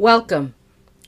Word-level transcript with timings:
Welcome, 0.00 0.54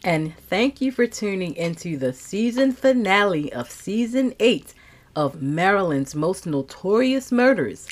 and 0.04 0.36
thank 0.36 0.82
you 0.82 0.92
for 0.92 1.06
tuning 1.06 1.56
into 1.56 1.96
the 1.96 2.12
season 2.12 2.72
finale 2.72 3.50
of 3.50 3.70
season 3.70 4.34
8 4.38 4.74
of 5.16 5.40
Maryland's 5.40 6.14
most 6.14 6.44
notorious 6.44 7.32
murders, 7.32 7.88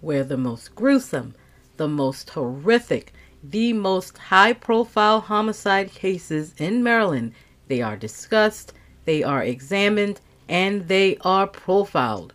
where 0.00 0.24
the 0.24 0.36
most 0.36 0.74
gruesome, 0.74 1.36
the 1.76 1.86
most 1.86 2.30
horrific, 2.30 3.12
the 3.44 3.72
most 3.72 4.18
high 4.18 4.52
profile 4.52 5.20
homicide 5.20 5.92
cases 5.92 6.52
in 6.58 6.82
Maryland, 6.82 7.32
they 7.68 7.80
are 7.80 7.96
discussed, 7.96 8.72
they 9.04 9.22
are 9.22 9.44
examined, 9.44 10.20
and 10.48 10.88
they 10.88 11.16
are 11.18 11.46
profiled. 11.46 12.32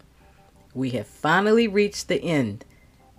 We 0.73 0.91
have 0.91 1.07
finally 1.07 1.67
reached 1.67 2.07
the 2.07 2.23
end. 2.23 2.63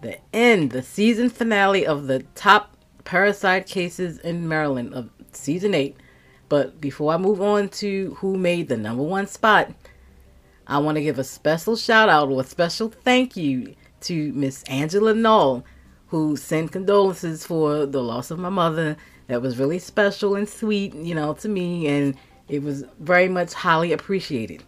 The 0.01 0.17
end, 0.33 0.71
the 0.71 0.83
season 0.83 1.29
finale 1.29 1.87
of 1.87 2.07
the 2.07 2.21
top 2.35 2.76
parricide 3.07 3.67
cases 3.67 4.19
in 4.19 4.47
Maryland 4.49 4.93
of 4.93 5.09
season 5.33 5.73
8. 5.73 5.97
But 6.49 6.81
before 6.81 7.13
I 7.13 7.17
move 7.17 7.41
on 7.41 7.69
to 7.71 8.15
who 8.19 8.37
made 8.37 8.69
the 8.69 8.77
number 8.77 9.03
one 9.03 9.27
spot, 9.27 9.73
I 10.67 10.79
want 10.79 10.97
to 10.97 11.03
give 11.03 11.19
a 11.19 11.25
special 11.25 11.77
shout 11.77 12.09
out 12.09 12.29
or 12.29 12.41
a 12.41 12.45
special 12.45 12.89
thank 12.89 13.37
you 13.37 13.75
to 14.03 14.33
Miss 14.33 14.63
Angela 14.65 15.15
Knoll, 15.15 15.65
who 16.09 16.37
sent 16.37 16.73
condolences 16.73 17.45
for 17.45 17.87
the 17.87 18.03
loss 18.03 18.31
of 18.31 18.39
my 18.39 18.49
mother. 18.49 18.97
That 19.29 19.43
was 19.43 19.59
really 19.59 19.79
special 19.79 20.37
and 20.37 20.49
sweet, 20.49 20.95
you 20.95 21.15
know, 21.15 21.35
to 21.35 21.49
me, 21.49 21.87
and 21.89 22.17
it 22.49 22.63
was 22.63 22.85
very 23.01 23.29
much 23.29 23.53
highly 23.53 23.93
appreciated. 23.93 24.63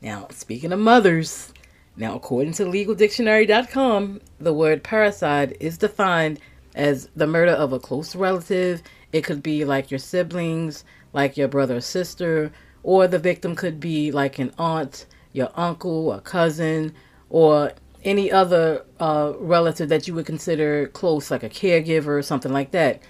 Now, 0.00 0.28
speaking 0.30 0.72
of 0.72 0.78
mothers, 0.78 1.52
now 1.96 2.16
according 2.16 2.54
to 2.54 2.64
legaldictionary.com, 2.64 4.20
the 4.40 4.54
word 4.54 4.84
parricide 4.84 5.56
is 5.60 5.78
defined 5.78 6.40
as 6.74 7.08
the 7.16 7.26
murder 7.26 7.52
of 7.52 7.72
a 7.72 7.78
close 7.78 8.16
relative. 8.16 8.82
It 9.12 9.22
could 9.22 9.42
be 9.42 9.64
like 9.64 9.90
your 9.90 9.98
siblings, 9.98 10.84
like 11.12 11.36
your 11.36 11.48
brother 11.48 11.76
or 11.76 11.80
sister, 11.80 12.52
or 12.82 13.06
the 13.06 13.18
victim 13.18 13.54
could 13.56 13.80
be 13.80 14.10
like 14.10 14.38
an 14.38 14.52
aunt, 14.58 15.06
your 15.32 15.50
uncle, 15.54 16.12
a 16.12 16.20
cousin, 16.20 16.94
or 17.30 17.72
any 18.04 18.30
other 18.30 18.84
uh, 19.00 19.32
relative 19.38 19.88
that 19.88 20.06
you 20.06 20.14
would 20.14 20.26
consider 20.26 20.88
close, 20.88 21.30
like 21.30 21.42
a 21.42 21.48
caregiver 21.48 22.08
or 22.08 22.22
something 22.22 22.52
like 22.52 22.70
that. 22.72 23.02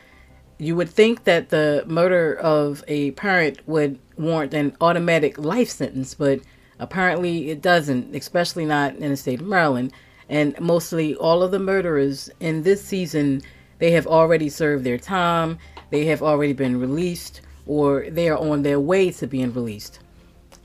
You 0.58 0.76
would 0.76 0.88
think 0.88 1.24
that 1.24 1.48
the 1.48 1.84
murder 1.86 2.34
of 2.34 2.84
a 2.86 3.10
parent 3.12 3.66
would 3.66 3.98
warrant 4.16 4.54
an 4.54 4.76
automatic 4.80 5.36
life 5.36 5.68
sentence, 5.68 6.14
but 6.14 6.40
apparently 6.78 7.50
it 7.50 7.60
doesn't, 7.60 8.14
especially 8.14 8.64
not 8.64 8.94
in 8.96 9.10
the 9.10 9.16
state 9.16 9.40
of 9.40 9.46
Maryland. 9.46 9.92
And 10.28 10.58
mostly 10.60 11.16
all 11.16 11.42
of 11.42 11.50
the 11.50 11.58
murderers 11.58 12.30
in 12.40 12.62
this 12.62 12.82
season, 12.82 13.42
they 13.78 13.92
have 13.92 14.06
already 14.06 14.48
served 14.48 14.84
their 14.84 14.98
time, 14.98 15.58
they 15.90 16.06
have 16.06 16.22
already 16.22 16.52
been 16.52 16.80
released, 16.80 17.40
or 17.66 18.06
they 18.10 18.28
are 18.28 18.38
on 18.38 18.62
their 18.62 18.80
way 18.80 19.10
to 19.12 19.26
being 19.26 19.52
released. 19.52 20.00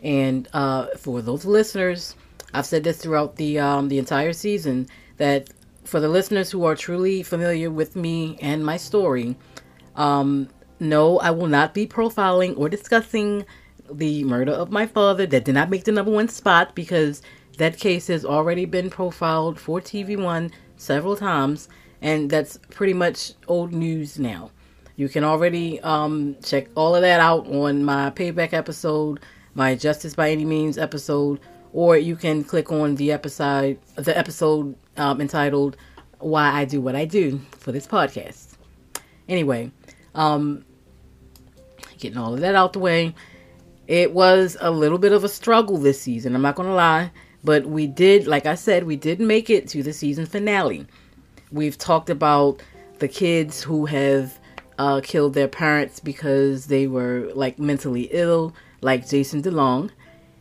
And 0.04 0.48
uh, 0.54 0.88
for 0.98 1.22
those 1.22 1.46
listeners, 1.46 2.16
I've 2.54 2.66
said 2.66 2.84
this 2.84 2.98
throughout 2.98 3.36
the 3.36 3.60
um, 3.60 3.90
the 3.90 4.00
entire 4.00 4.34
season 4.34 4.88
that 5.18 5.50
for 5.84 6.00
the 6.00 6.10
listeners 6.10 6.52
who 6.52 6.66
are 6.66 6.76
truly 6.76 7.24
familiar 7.24 7.70
with 7.70 7.96
me 7.96 8.38
and 8.42 8.66
my 8.66 8.78
story, 8.78 9.36
um, 9.96 10.50
no, 10.80 11.20
I 11.20 11.32
will 11.32 11.48
not 11.48 11.74
be 11.74 11.86
profiling 11.86 12.58
or 12.58 12.70
discussing 12.70 13.46
the 13.92 14.24
murder 14.24 14.52
of 14.52 14.72
my 14.72 14.86
father. 14.86 15.26
That 15.26 15.46
did 15.46 15.56
not 15.56 15.70
make 15.70 15.84
the 15.84 15.92
number 15.92 16.12
one 16.12 16.30
spot 16.30 16.76
because 16.76 17.22
that 17.58 17.78
case 17.78 18.08
has 18.08 18.24
already 18.24 18.66
been 18.66 18.90
profiled 18.90 19.60
for 19.60 19.82
TV 19.82 20.18
One 20.18 20.52
several 20.78 21.18
times, 21.18 21.68
and 22.02 22.30
that's 22.30 22.58
pretty 22.70 22.94
much 22.94 23.34
old 23.48 23.74
news 23.74 24.20
now. 24.20 24.52
You 24.96 25.08
can 25.08 25.24
already 25.24 25.80
um, 25.82 26.36
check 26.44 26.68
all 26.76 26.96
of 26.96 27.02
that 27.02 27.20
out 27.20 27.48
on 27.48 27.84
my 27.84 28.10
payback 28.10 28.52
episode, 28.54 29.22
my 29.56 29.76
Justice 29.76 30.14
by 30.14 30.32
Any 30.32 30.46
Means 30.46 30.78
episode, 30.78 31.40
or 31.72 31.98
you 31.98 32.16
can 32.16 32.44
click 32.44 32.72
on 32.72 32.96
the 32.96 33.12
episode, 33.12 33.80
the 33.96 34.18
episode 34.18 34.76
um, 34.98 35.22
entitled 35.22 35.78
"Why 36.20 36.52
I 36.52 36.66
Do 36.66 36.82
What 36.82 36.96
I 36.96 37.06
Do" 37.06 37.40
for 37.52 37.72
this 37.72 37.88
podcast. 37.88 38.58
Anyway, 39.30 39.72
um, 40.16 40.66
getting 41.98 42.18
all 42.18 42.34
of 42.34 42.42
that 42.42 42.56
out 42.56 42.74
the 42.74 42.80
way, 42.80 43.16
it 43.88 44.14
was 44.14 44.58
a 44.60 44.72
little 44.72 44.98
bit 44.98 45.14
of 45.14 45.24
a 45.24 45.30
struggle 45.30 45.78
this 45.78 46.02
season. 46.02 46.36
I'm 46.36 46.42
not 46.42 46.56
gonna 46.56 46.76
lie, 46.76 47.12
but 47.44 47.66
we 47.66 47.88
did, 47.88 48.28
like 48.28 48.46
I 48.46 48.56
said, 48.56 48.84
we 48.84 48.96
did 48.96 49.20
make 49.20 49.50
it 49.50 49.68
to 49.70 49.82
the 49.82 49.94
season 49.94 50.26
finale. 50.26 50.86
We've 51.52 51.78
talked 51.78 52.10
about 52.10 52.62
the 53.00 53.08
kids 53.08 53.64
who 53.64 53.86
have 53.86 54.40
uh, 54.78 55.02
killed 55.04 55.34
their 55.34 55.48
parents 55.48 56.00
because 56.00 56.68
they 56.68 56.88
were 56.88 57.32
like 57.34 57.60
mentally 57.60 58.10
ill, 58.12 58.54
like 58.82 59.08
Jason 59.08 59.42
DeLong. 59.42 59.90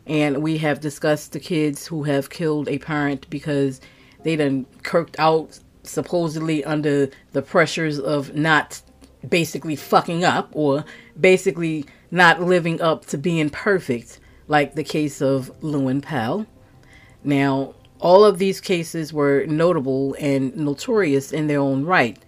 And 0.07 0.43
we 0.43 0.59
have 0.59 0.81
discussed 0.81 1.33
the 1.33 1.41
kids 1.41 1.87
who 1.87 2.05
have 2.05 2.31
killed 2.31 2.69
a 2.69 2.79
parent 2.79 3.29
because 3.31 3.81
they 4.23 4.37
done 4.37 4.67
kirked 4.83 5.19
out 5.19 5.59
supposedly 5.83 6.65
under 6.65 7.09
the 7.33 7.43
pressures 7.43 7.99
of 7.99 8.35
not 8.35 8.81
basically 9.27 9.77
fucking 9.77 10.25
up 10.25 10.51
or 10.53 10.85
basically 11.19 11.85
not 12.11 12.41
living 12.43 12.81
up 12.81 13.07
to 13.07 13.19
being 13.19 13.51
perfect, 13.51 14.21
like 14.47 14.75
the 14.75 14.85
case 14.85 15.21
of 15.21 15.51
Lewin 15.63 16.01
Powell. 16.01 16.47
Now, 17.25 17.75
all 18.01 18.25
of 18.25 18.39
these 18.39 18.61
cases 18.61 19.13
were 19.13 19.45
notable 19.47 20.15
and 20.19 20.55
notorious 20.57 21.33
in 21.33 21.47
their 21.47 21.61
own 21.61 21.85
right, 21.85 22.19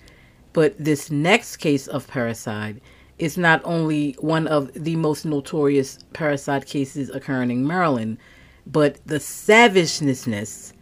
but 0.53 0.75
this 0.79 1.11
next 1.11 1.59
case 1.59 1.87
of 1.87 2.07
parricide 2.09 2.81
is 3.19 3.37
not 3.37 3.61
only 3.65 4.17
one 4.19 4.47
of 4.47 4.73
the 4.73 4.97
most 4.97 5.25
notorious 5.25 5.99
parricide 6.15 6.67
cases 6.67 7.11
occurring 7.11 7.51
in 7.51 7.67
Maryland, 7.67 8.19
but 8.67 8.99
the 9.07 9.21
savageness, 9.21 10.73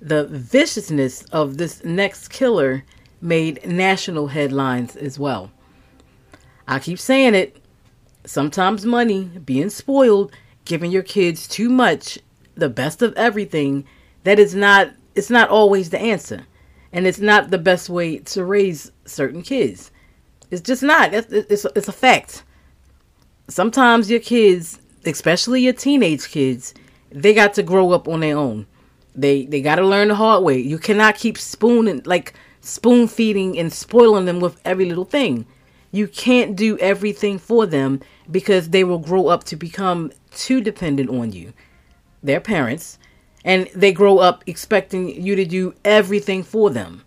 the 0.00 0.24
viciousness 0.26 1.24
of 1.32 1.58
this 1.58 1.84
next 1.84 2.28
killer 2.28 2.84
made 3.20 3.64
national 3.66 4.28
headlines 4.28 4.96
as 4.96 5.18
well. 5.18 5.50
I 6.66 6.78
keep 6.78 6.98
saying 6.98 7.34
it. 7.34 7.56
Sometimes 8.24 8.86
money, 8.86 9.24
being 9.44 9.70
spoiled, 9.70 10.32
giving 10.64 10.92
your 10.92 11.02
kids 11.02 11.48
too 11.48 11.68
much, 11.68 12.18
the 12.54 12.68
best 12.68 13.02
of 13.02 13.12
everything, 13.14 13.84
that 14.24 14.38
is 14.38 14.54
not 14.54 14.90
it's 15.14 15.30
not 15.30 15.48
always 15.48 15.90
the 15.90 16.00
answer. 16.00 16.46
And 16.92 17.06
it's 17.06 17.20
not 17.20 17.50
the 17.50 17.58
best 17.58 17.88
way 17.88 18.18
to 18.18 18.44
raise 18.44 18.92
certain 19.06 19.42
kids. 19.42 19.90
It's 20.50 20.60
just 20.60 20.82
not. 20.82 21.14
It's, 21.14 21.32
it's, 21.32 21.64
it's 21.74 21.88
a 21.88 21.92
fact. 21.92 22.44
Sometimes 23.48 24.10
your 24.10 24.20
kids 24.20 24.78
especially 25.04 25.62
your 25.62 25.72
teenage 25.72 26.28
kids 26.28 26.74
they 27.10 27.34
got 27.34 27.54
to 27.54 27.62
grow 27.62 27.92
up 27.92 28.08
on 28.08 28.20
their 28.20 28.38
own. 28.38 28.66
They 29.14 29.44
they 29.44 29.60
got 29.60 29.76
to 29.76 29.86
learn 29.86 30.08
the 30.08 30.14
hard 30.14 30.44
way. 30.44 30.58
You 30.58 30.78
cannot 30.78 31.16
keep 31.16 31.36
spooning 31.36 32.02
like 32.04 32.34
spoon 32.60 33.08
feeding 33.08 33.58
and 33.58 33.72
spoiling 33.72 34.24
them 34.24 34.40
with 34.40 34.60
every 34.64 34.86
little 34.86 35.04
thing. 35.04 35.46
You 35.90 36.08
can't 36.08 36.56
do 36.56 36.78
everything 36.78 37.38
for 37.38 37.66
them 37.66 38.00
because 38.30 38.70
they 38.70 38.82
will 38.82 38.98
grow 38.98 39.26
up 39.26 39.44
to 39.44 39.56
become 39.56 40.10
too 40.30 40.62
dependent 40.62 41.10
on 41.10 41.32
you. 41.32 41.52
Their 42.22 42.40
parents 42.40 42.98
and 43.44 43.68
they 43.74 43.92
grow 43.92 44.18
up 44.18 44.44
expecting 44.46 45.20
you 45.20 45.36
to 45.36 45.44
do 45.44 45.74
everything 45.84 46.42
for 46.42 46.70
them. 46.70 47.04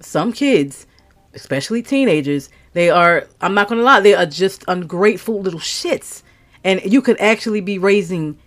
Some 0.00 0.32
kids, 0.32 0.86
especially 1.34 1.82
teenagers, 1.82 2.50
they 2.72 2.90
are, 2.90 3.26
I'm 3.40 3.54
not 3.54 3.68
gonna 3.68 3.82
lie, 3.82 4.00
they 4.00 4.14
are 4.14 4.26
just 4.26 4.64
ungrateful 4.68 5.40
little 5.40 5.60
shits. 5.60 6.22
And 6.64 6.80
you 6.84 7.02
could 7.02 7.20
actually 7.20 7.60
be 7.60 7.78
raising 7.78 8.38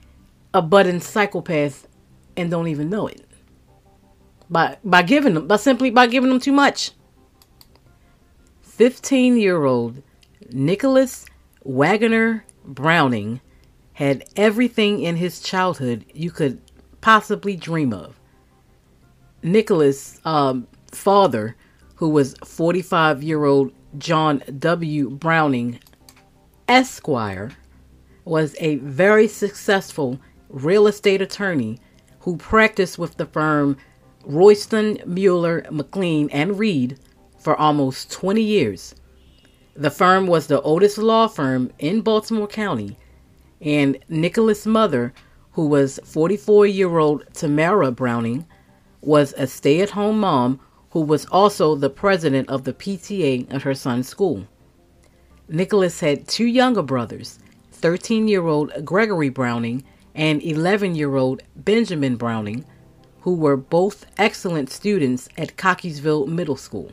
a 0.53 0.61
budding 0.61 1.01
psychopath 1.01 1.87
and 2.37 2.49
don't 2.49 2.67
even 2.67 2.89
know 2.89 3.07
it. 3.07 3.21
By 4.49 4.77
by 4.83 5.01
giving 5.01 5.33
them, 5.33 5.47
by 5.47 5.57
simply 5.57 5.89
by 5.89 6.07
giving 6.07 6.29
them 6.29 6.39
too 6.39 6.51
much. 6.51 6.91
15 8.61 9.37
year 9.37 9.63
old 9.65 10.03
Nicholas 10.51 11.25
Waggoner 11.63 12.45
Browning 12.63 13.41
had 13.93 14.25
everything 14.35 15.01
in 15.01 15.15
his 15.15 15.39
childhood 15.39 16.05
you 16.13 16.29
could 16.29 16.61
possibly 17.05 17.55
dream 17.55 17.93
of. 17.93 18.19
Nicholas' 19.43 20.19
um, 20.25 20.67
father, 20.91 21.55
who 21.97 22.09
was 22.09 22.33
45 22.43 23.21
year 23.21 23.45
old 23.45 23.71
John 23.99 24.41
W. 24.57 25.11
Browning, 25.11 25.79
Esquire, 26.67 27.51
was 28.23 28.55
a 28.59 28.77
very 28.77 29.27
successful 29.27 30.19
real 30.49 30.87
estate 30.87 31.21
attorney 31.21 31.79
who 32.21 32.37
practiced 32.37 32.97
with 32.97 33.17
the 33.17 33.27
firm 33.27 33.77
Royston, 34.23 34.97
Mueller, 35.05 35.63
McLean, 35.69 36.27
and 36.31 36.57
Reid 36.57 36.97
for 37.37 37.55
almost 37.55 38.11
20 38.13 38.41
years. 38.41 38.95
The 39.75 39.91
firm 39.91 40.25
was 40.25 40.47
the 40.47 40.59
oldest 40.61 40.97
law 40.97 41.27
firm 41.27 41.71
in 41.77 42.01
Baltimore 42.01 42.47
County, 42.47 42.97
and 43.61 43.99
Nicholas' 44.09 44.65
mother 44.65 45.13
who 45.55 45.67
was 45.67 45.99
44 46.03 46.67
year 46.67 46.97
old 46.97 47.23
Tamara 47.33 47.89
Browning, 47.89 48.45
was 49.01 49.33
a 49.37 49.47
stay 49.47 49.79
at 49.81 49.91
home 49.91 50.19
mom 50.19 50.59
who 50.89 50.99
was 50.99 51.25
also 51.27 51.75
the 51.75 51.89
president 51.89 52.49
of 52.49 52.65
the 52.65 52.73
PTA 52.73 53.53
at 53.53 53.61
her 53.61 53.73
son's 53.73 54.07
school. 54.07 54.45
Nicholas 55.47 56.01
had 56.01 56.27
two 56.27 56.45
younger 56.45 56.81
brothers 56.81 57.39
13 57.71 58.27
year 58.27 58.45
old 58.45 58.71
Gregory 58.83 59.29
Browning 59.29 59.83
and 60.13 60.43
11 60.43 60.95
year 60.95 61.15
old 61.15 61.41
Benjamin 61.55 62.17
Browning, 62.17 62.65
who 63.21 63.33
were 63.33 63.57
both 63.57 64.05
excellent 64.17 64.69
students 64.69 65.29
at 65.37 65.55
Cockeysville 65.55 66.27
Middle 66.27 66.57
School. 66.57 66.91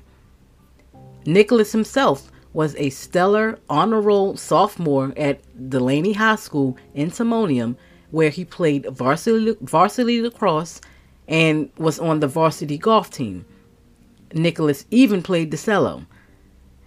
Nicholas 1.27 1.73
himself 1.73 2.31
was 2.53 2.77
a 2.77 2.91
stellar 2.91 3.59
honor 3.69 4.01
roll 4.01 4.37
sophomore 4.37 5.13
at 5.17 5.41
Dulaney 5.71 6.15
High 6.15 6.37
School 6.37 6.77
in 6.95 7.11
Timonium, 7.11 7.77
where 8.13 8.31
he 8.31 8.45
played 8.45 8.87
varsity, 8.87 9.57
varsity 9.63 10.23
lacrosse 10.23 10.81
and 11.27 11.71
was 11.79 11.99
on 11.99 12.21
the 12.21 12.29
varsity 12.29 12.79
golf 12.79 13.11
team. 13.11 13.45
Nicholas 14.35 14.87
even 14.91 15.23
played 15.23 15.51
the 15.51 15.57
cello. 15.57 16.07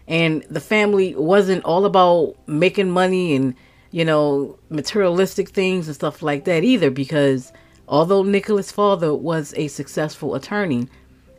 And 0.07 0.44
the 0.50 0.60
family 0.60 1.16
wasn't 1.16 1.66
all 1.66 1.86
about 1.86 2.36
making 2.48 2.92
money 2.92 3.36
and, 3.36 3.56
you 3.92 4.06
know, 4.06 4.57
materialistic 4.69 5.50
things 5.50 5.88
and 5.88 5.95
stuff 5.95 6.22
like 6.22 6.45
that 6.45 6.63
either, 6.63 6.92
because 6.92 7.51
although 7.88 8.22
Nicholas' 8.22 8.72
father 8.72 9.13
was 9.13 9.54
a 9.57 9.68
successful 9.68 10.36
attorney, 10.36 10.88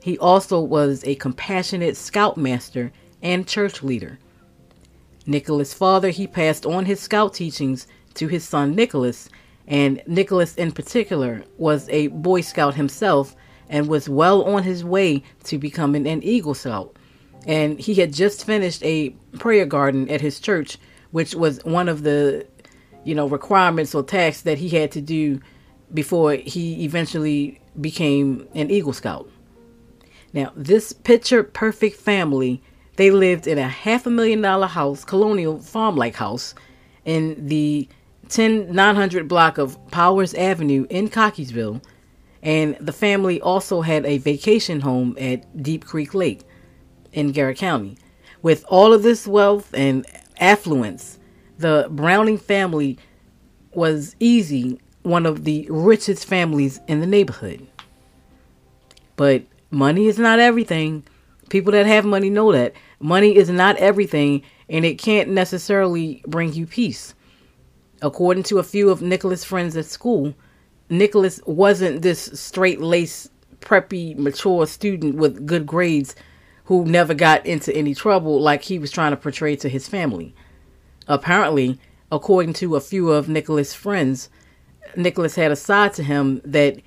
he 0.03 0.19
also 0.19 0.61
was 0.61 1.05
a 1.05 1.15
compassionate 1.17 1.97
scoutmaster 1.97 2.91
and 3.23 3.47
church 3.47 3.85
leader. 3.85 4.19
Nicholas' 5.27 5.75
father, 5.75 6.11
he 6.11 6.27
passed 6.27 6.67
on 6.67 6.87
his 6.87 7.01
scout 7.01 7.35
teachings 7.35 7.87
to 8.15 8.27
his 8.27 8.45
son 8.45 8.75
Nicholas, 8.75 9.29
and 9.67 10.03
Nicholas 10.07 10.55
in 10.55 10.73
particular 10.73 11.45
was 11.59 11.89
a 11.89 12.09
Boy 12.09 12.41
Scout 12.41 12.75
himself 12.75 13.35
and 13.69 13.89
was 13.89 14.09
well 14.09 14.45
on 14.45 14.63
his 14.63 14.85
way 14.85 15.23
to 15.45 15.59
becoming 15.59 16.07
an 16.07 16.23
Eagle 16.23 16.55
Scout. 16.55 16.97
And 17.47 17.79
he 17.79 17.95
had 17.95 18.13
just 18.13 18.45
finished 18.45 18.83
a 18.85 19.11
prayer 19.39 19.67
garden 19.67 20.09
at 20.09 20.21
his 20.21 20.41
church, 20.41 20.79
which 21.11 21.35
was 21.35 21.65
one 21.65 21.89
of 21.89 22.03
the, 22.03 22.47
you 23.05 23.15
know, 23.15 23.29
requirements 23.29 23.95
or 23.95 24.03
tasks 24.03 24.43
that 24.43 24.59
he 24.59 24.69
had 24.69 24.93
to 24.93 25.01
do 25.01 25.41
before 25.93 26.33
he 26.33 26.85
eventually 26.85 27.61
became 27.81 28.47
an 28.55 28.71
Eagle 28.71 28.93
Scout. 28.93 29.29
Now, 30.33 30.53
this 30.57 30.93
picture 30.93 31.43
perfect 31.43 31.97
family, 31.97 32.63
they 32.97 33.11
lived 33.11 33.47
in 33.47 33.59
a 33.59 33.69
half 33.69 34.07
a 34.07 34.11
million 34.11 34.43
dollar 34.43 34.67
house, 34.67 35.05
colonial 35.05 35.59
farm 35.59 35.97
like 35.97 36.17
house, 36.17 36.55
in 37.05 37.47
the 37.47 37.89
10900 38.29 39.29
block 39.29 39.59
of 39.59 39.79
Powers 39.91 40.35
Avenue 40.35 40.87
in 40.91 41.09
Cockeysville. 41.09 41.83
And 42.43 42.77
the 42.81 42.93
family 42.93 43.41
also 43.41 43.81
had 43.81 44.07
a 44.07 44.19
vacation 44.19 44.81
home 44.81 45.17
at 45.19 45.63
Deep 45.63 45.85
Creek 45.85 46.15
Lake 46.15 46.43
in 47.13 47.33
Garrett 47.33 47.59
County. 47.59 47.99
With 48.43 48.65
all 48.69 48.93
of 48.93 49.03
this 49.03 49.27
wealth 49.27 49.73
and 49.75 50.07
affluence, 50.39 51.19
the 51.59 51.89
Browning 51.91 52.39
family 52.39 52.99
was 53.73 54.15
easy 54.21 54.81
one 55.03 55.27
of 55.27 55.45
the 55.45 55.67
richest 55.71 56.27
families 56.27 56.81
in 56.89 57.01
the 57.01 57.07
neighborhood. 57.07 57.67
But 59.17 59.45
money 59.71 60.07
is 60.07 60.19
not 60.19 60.39
everything. 60.39 61.05
People 61.49 61.73
that 61.73 61.87
have 61.87 62.05
money 62.05 62.29
know 62.29 62.53
that. 62.53 62.75
Money 62.99 63.37
is 63.37 63.49
not 63.49 63.77
everything, 63.77 64.43
and 64.69 64.85
it 64.85 64.99
can't 64.99 65.31
necessarily 65.31 66.23
bring 66.27 66.53
you 66.53 66.67
peace. 66.67 67.15
According 68.03 68.43
to 68.45 68.59
a 68.59 68.63
few 68.63 68.91
of 68.91 69.01
Nicholas' 69.01 69.45
friends 69.45 69.77
at 69.77 69.87
school, 69.87 70.35
Nicholas 70.91 71.41
wasn't 71.47 72.03
this 72.03 72.31
straight 72.39 72.81
laced, 72.81 73.31
preppy, 73.61 74.17
mature 74.17 74.67
student 74.67 75.17
with 75.17 75.47
good 75.47 75.67
grades 75.67 76.15
who 76.65 76.85
never 76.85 77.15
got 77.15 77.47
into 77.47 77.75
any 77.75 77.95
trouble 77.95 78.41
like 78.41 78.63
he 78.63 78.79
was 78.79 78.91
trying 78.91 79.13
to 79.13 79.17
portray 79.17 79.57
to 79.57 79.69
his 79.69 79.89
family. 79.89 80.35
Apparently, 81.09 81.79
according 82.13 82.53
to 82.55 82.77
a 82.77 82.81
few 82.81 83.11
of 83.11 83.29
Nicholas' 83.29 83.73
friends, 83.73 84.29
Nicholas 84.97 85.35
had 85.35 85.51
a 85.51 85.57
side 85.57 85.95
to 85.95 86.03
him 86.03 86.41
that 86.45 86.81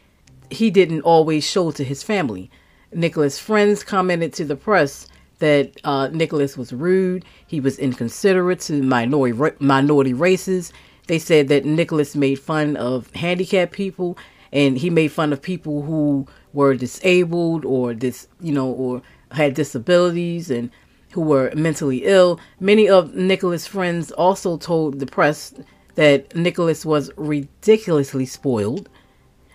he 0.50 0.70
didn't 0.70 1.02
always 1.02 1.44
show 1.44 1.72
to 1.72 1.84
his 1.84 2.04
family. 2.04 2.50
Nicholas' 2.94 3.40
friends 3.40 3.84
commented 3.84 4.34
to 4.34 4.46
the 4.46 4.56
press 4.56 5.08
that 5.40 5.72
uh, 5.84 6.10
Nicholas 6.12 6.58
was 6.58 6.74
rude, 6.74 7.24
he 7.48 7.60
was 7.60 7.80
inconsiderate 7.80 8.60
to 8.62 8.82
minority 8.84 9.56
minority 9.60 10.14
races. 10.14 10.74
They 11.10 11.18
said 11.18 11.48
that 11.48 11.66
Nicholas 11.66 12.16
made 12.16 12.38
fun 12.38 12.78
of 12.78 13.12
handicapped 13.16 13.72
people, 13.72 14.16
and 14.54 14.78
he 14.78 14.92
made 14.92 15.12
fun 15.12 15.34
of 15.34 15.42
people 15.42 15.82
who 15.82 16.28
were 16.54 16.76
disabled 16.76 17.66
or 17.66 17.96
this, 17.96 18.28
you 18.40 18.54
know, 18.54 18.68
or 18.70 19.02
had 19.32 19.56
disabilities 19.56 20.52
and 20.52 20.70
who 21.14 21.22
were 21.22 21.52
mentally 21.56 22.06
ill. 22.06 22.40
Many 22.60 22.88
of 22.88 23.16
Nicholas' 23.16 23.66
friends 23.66 24.12
also 24.12 24.56
told 24.58 25.00
the 25.00 25.08
press 25.08 25.52
that 25.96 26.36
Nicholas 26.36 26.86
was 26.86 27.10
ridiculously 27.18 28.28
spoiled. 28.28 28.88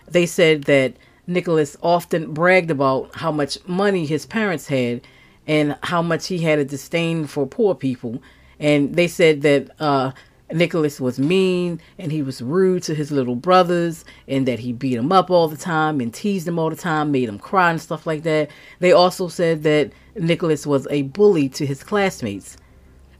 They 0.09 0.25
said 0.25 0.65
that 0.65 0.97
Nicholas 1.25 1.77
often 1.81 2.33
bragged 2.33 2.69
about 2.69 3.15
how 3.15 3.31
much 3.31 3.65
money 3.65 4.05
his 4.05 4.25
parents 4.25 4.67
had 4.67 5.07
and 5.47 5.77
how 5.83 6.01
much 6.01 6.27
he 6.27 6.39
had 6.39 6.59
a 6.59 6.65
disdain 6.65 7.27
for 7.27 7.47
poor 7.47 7.75
people. 7.75 8.21
And 8.59 8.95
they 8.95 9.07
said 9.07 9.41
that 9.43 9.71
uh, 9.79 10.11
Nicholas 10.51 11.01
was 11.01 11.19
mean 11.19 11.81
and 11.97 12.11
he 12.11 12.21
was 12.21 12.41
rude 12.41 12.83
to 12.83 12.93
his 12.93 13.11
little 13.11 13.35
brothers 13.35 14.05
and 14.27 14.47
that 14.47 14.59
he 14.59 14.71
beat 14.71 14.95
them 14.95 15.11
up 15.11 15.31
all 15.31 15.47
the 15.47 15.57
time 15.57 15.99
and 15.99 16.13
teased 16.13 16.45
them 16.45 16.59
all 16.59 16.69
the 16.69 16.75
time, 16.75 17.11
made 17.11 17.27
them 17.27 17.39
cry 17.39 17.71
and 17.71 17.81
stuff 17.81 18.05
like 18.05 18.23
that. 18.23 18.49
They 18.79 18.91
also 18.91 19.27
said 19.27 19.63
that 19.63 19.91
Nicholas 20.15 20.67
was 20.67 20.87
a 20.89 21.03
bully 21.03 21.49
to 21.49 21.65
his 21.65 21.83
classmates 21.83 22.57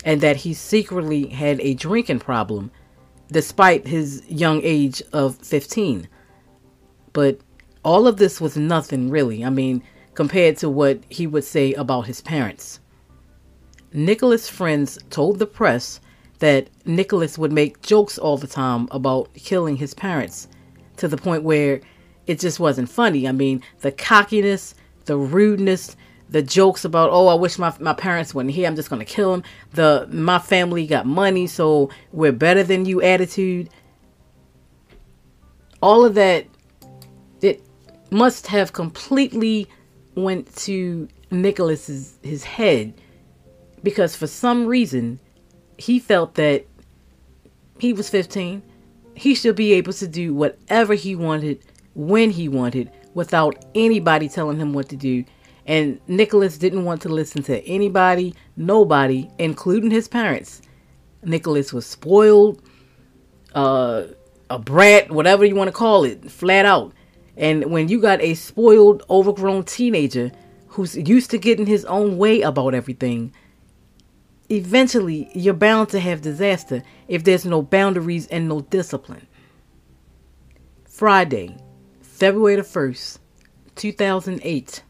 and 0.03 0.21
that 0.21 0.37
he 0.37 0.53
secretly 0.53 1.27
had 1.27 1.59
a 1.61 1.73
drinking 1.73 2.19
problem 2.19 2.71
despite 3.31 3.87
his 3.87 4.23
young 4.29 4.61
age 4.63 5.01
of 5.11 5.35
15. 5.37 6.07
But 7.11 7.39
all 7.83 8.07
of 8.07 8.17
this 8.17 8.39
was 8.39 8.55
nothing 8.55 9.09
really. 9.09 9.43
I 9.43 9.49
mean, 9.49 9.81
compared 10.13 10.57
to 10.57 10.69
what 10.69 10.99
he 11.09 11.25
would 11.25 11.43
say 11.43 11.73
about 11.73 12.05
his 12.05 12.21
parents. 12.21 12.79
Nicholas' 13.93 14.49
friends 14.49 14.99
told 15.09 15.39
the 15.39 15.45
press 15.45 15.99
that 16.39 16.69
Nicholas 16.85 17.37
would 17.37 17.51
make 17.51 17.81
jokes 17.81 18.17
all 18.17 18.37
the 18.37 18.47
time 18.47 18.87
about 18.91 19.33
killing 19.33 19.77
his 19.77 19.93
parents 19.93 20.47
to 20.97 21.07
the 21.07 21.17
point 21.17 21.43
where 21.43 21.81
it 22.27 22.39
just 22.39 22.59
wasn't 22.59 22.89
funny. 22.89 23.27
I 23.27 23.31
mean, 23.31 23.61
the 23.81 23.91
cockiness, 23.91 24.75
the 25.05 25.17
rudeness, 25.17 25.95
the 26.29 26.41
jokes 26.41 26.83
about, 26.83 27.11
oh, 27.11 27.27
I 27.27 27.35
wish 27.35 27.57
my, 27.57 27.73
my 27.79 27.93
parents 27.93 28.33
weren't 28.33 28.51
here, 28.51 28.67
I'm 28.67 28.75
just 28.75 28.89
going 28.89 28.99
to 28.99 29.05
kill 29.05 29.31
them. 29.31 29.43
The 29.73 30.07
my 30.11 30.39
family 30.39 30.87
got 30.87 31.05
money, 31.05 31.47
so 31.47 31.89
we're 32.11 32.31
better 32.31 32.63
than 32.63 32.85
you 32.85 33.01
attitude. 33.01 33.69
All 35.81 36.03
of 36.03 36.15
that, 36.15 36.47
it 37.41 37.61
must 38.09 38.47
have 38.47 38.73
completely 38.73 39.67
went 40.15 40.53
to 40.55 41.07
Nicholas's 41.29 42.17
his 42.23 42.43
head 42.43 42.93
because 43.83 44.15
for 44.15 44.27
some 44.27 44.65
reason 44.65 45.19
he 45.77 45.99
felt 45.99 46.35
that 46.35 46.65
he 47.79 47.93
was 47.93 48.09
15. 48.09 48.61
He 49.15 49.35
should 49.35 49.55
be 49.55 49.73
able 49.73 49.93
to 49.93 50.07
do 50.07 50.33
whatever 50.33 50.93
he 50.93 51.15
wanted 51.15 51.63
when 51.93 52.31
he 52.31 52.49
wanted 52.49 52.91
without 53.13 53.63
anybody 53.75 54.27
telling 54.27 54.59
him 54.59 54.73
what 54.73 54.89
to 54.89 54.95
do. 54.95 55.23
And 55.65 55.99
Nicholas 56.07 56.57
didn't 56.57 56.85
want 56.85 57.01
to 57.03 57.09
listen 57.09 57.41
to 57.43 57.65
anybody, 57.65 58.35
nobody, 58.55 59.29
including 59.39 59.89
his 59.89 60.07
parents. 60.07 60.61
Nicholas 61.23 61.73
was 61.73 61.85
spoiled, 61.85 62.61
uh, 63.55 64.03
a 64.49 64.59
brat, 64.59 65.09
whatever 65.11 65.43
you 65.43 65.55
want 65.55 65.69
to 65.69 65.73
call 65.73 66.03
it, 66.03 66.29
flat 66.29 66.65
out. 66.65 66.93
And 67.35 67.71
when 67.71 67.87
you 67.87 67.99
got 67.99 68.21
a 68.21 68.35
spoiled, 68.35 69.03
overgrown 69.09 69.63
teenager 69.63 70.31
who's 70.67 70.95
used 70.95 71.31
to 71.31 71.37
getting 71.37 71.65
his 71.65 71.83
own 71.85 72.17
way 72.17 72.41
about 72.41 72.73
everything, 72.75 73.33
eventually 74.49 75.29
you're 75.33 75.53
bound 75.53 75.89
to 75.89 75.99
have 75.99 76.21
disaster 76.21 76.83
if 77.07 77.23
there's 77.23 77.45
no 77.45 77.61
boundaries 77.61 78.27
and 78.27 78.47
no 78.47 78.61
discipline. 78.61 79.27
Friday, 80.87 81.57
February 82.01 82.55
the 82.55 82.61
1st, 82.61 83.19
2008, 83.75 84.83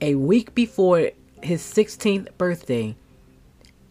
a 0.00 0.14
week 0.14 0.54
before 0.54 1.10
his 1.42 1.62
16th 1.62 2.28
birthday, 2.38 2.94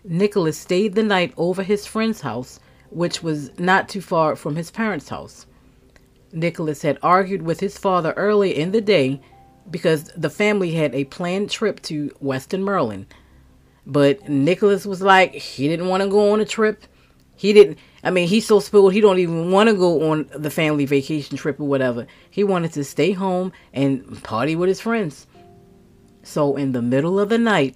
Nicholas 0.04 0.58
stayed 0.58 0.94
the 0.94 1.04
night 1.04 1.34
over 1.36 1.64
his 1.64 1.86
friend's 1.86 2.22
house, 2.22 2.60
which 2.92 3.24
was 3.24 3.58
not 3.60 3.90
too 3.90 4.02
far 4.02 4.36
from 4.36 4.56
his 4.56 4.72
parents' 4.72 5.10
house. 5.10 5.48
Nicholas 6.32 6.82
had 6.84 7.00
argued 7.02 7.42
with 7.42 7.60
his 7.60 7.78
father 7.78 8.14
early 8.16 8.56
in 8.56 8.72
the 8.72 8.82
day 8.82 9.20
because 9.72 10.12
the 10.16 10.30
family 10.30 10.72
had 10.72 10.94
a 10.94 11.06
planned 11.06 11.50
trip 11.50 11.82
to 11.82 12.12
Western 12.20 12.64
Maryland 12.64 13.08
but 13.86 14.28
Nicholas 14.28 14.86
was 14.86 15.02
like, 15.02 15.34
he 15.34 15.68
didn't 15.68 15.88
want 15.88 16.04
to 16.04 16.10
go 16.10 16.32
on 16.34 16.42
a 16.42 16.46
trip. 16.46 16.86
He 17.36 17.54
didn't. 17.54 17.78
I 18.04 18.12
mean, 18.12 18.28
he's 18.28 18.48
so 18.48 18.60
spoiled. 18.60 18.94
He 18.94 19.02
don't 19.02 19.20
even 19.20 19.52
want 19.52 19.70
to 19.70 19.76
go 19.76 20.12
on 20.12 20.30
the 20.34 20.50
family 20.50 20.86
vacation 20.86 21.38
trip 21.38 21.60
or 21.60 21.68
whatever. 21.68 22.08
He 22.30 22.44
wanted 22.44 22.74
to 22.74 22.84
stay 22.84 23.12
home 23.12 23.52
and 23.74 24.24
party 24.24 24.56
with 24.56 24.70
his 24.70 24.80
friends. 24.80 25.28
So 26.24 26.56
in 26.56 26.72
the 26.72 26.82
middle 26.82 27.20
of 27.20 27.30
the 27.30 27.38
night, 27.38 27.76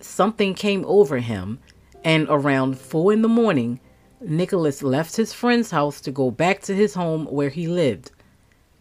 something 0.00 0.54
came 0.54 0.84
over 0.86 1.18
him, 1.18 1.58
And 2.04 2.26
around 2.28 2.78
4 2.78 3.14
in 3.14 3.22
the 3.22 3.28
morning, 3.28 3.80
Nicholas 4.20 4.82
left 4.82 5.16
his 5.16 5.32
friend's 5.32 5.70
house 5.70 6.02
to 6.02 6.10
go 6.10 6.30
back 6.30 6.60
to 6.62 6.74
his 6.74 6.94
home 6.94 7.24
where 7.26 7.48
he 7.48 7.66
lived. 7.66 8.10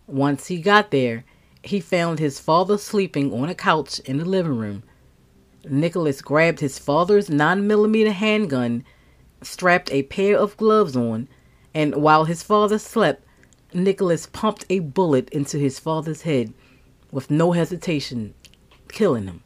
Once 0.07 0.47
he 0.47 0.61
got 0.61 0.91
there, 0.91 1.23
he 1.63 1.79
found 1.79 2.19
his 2.19 2.39
father 2.39 2.77
sleeping 2.77 3.31
on 3.33 3.47
a 3.47 3.55
couch 3.55 3.99
in 3.99 4.17
the 4.17 4.25
living 4.25 4.57
room. 4.57 4.83
Nicholas 5.69 6.21
grabbed 6.21 6.59
his 6.59 6.77
father's 6.77 7.29
9mm 7.29 8.11
handgun, 8.11 8.83
strapped 9.41 9.91
a 9.91 10.03
pair 10.03 10.37
of 10.37 10.57
gloves 10.57 10.95
on, 10.95 11.27
and 11.73 11.95
while 11.95 12.25
his 12.25 12.43
father 12.43 12.77
slept, 12.77 13.25
Nicholas 13.73 14.27
pumped 14.27 14.65
a 14.69 14.79
bullet 14.79 15.29
into 15.29 15.57
his 15.57 15.79
father's 15.79 16.21
head 16.23 16.53
with 17.11 17.31
no 17.31 17.53
hesitation, 17.53 18.33
killing 18.89 19.25
him. 19.25 19.41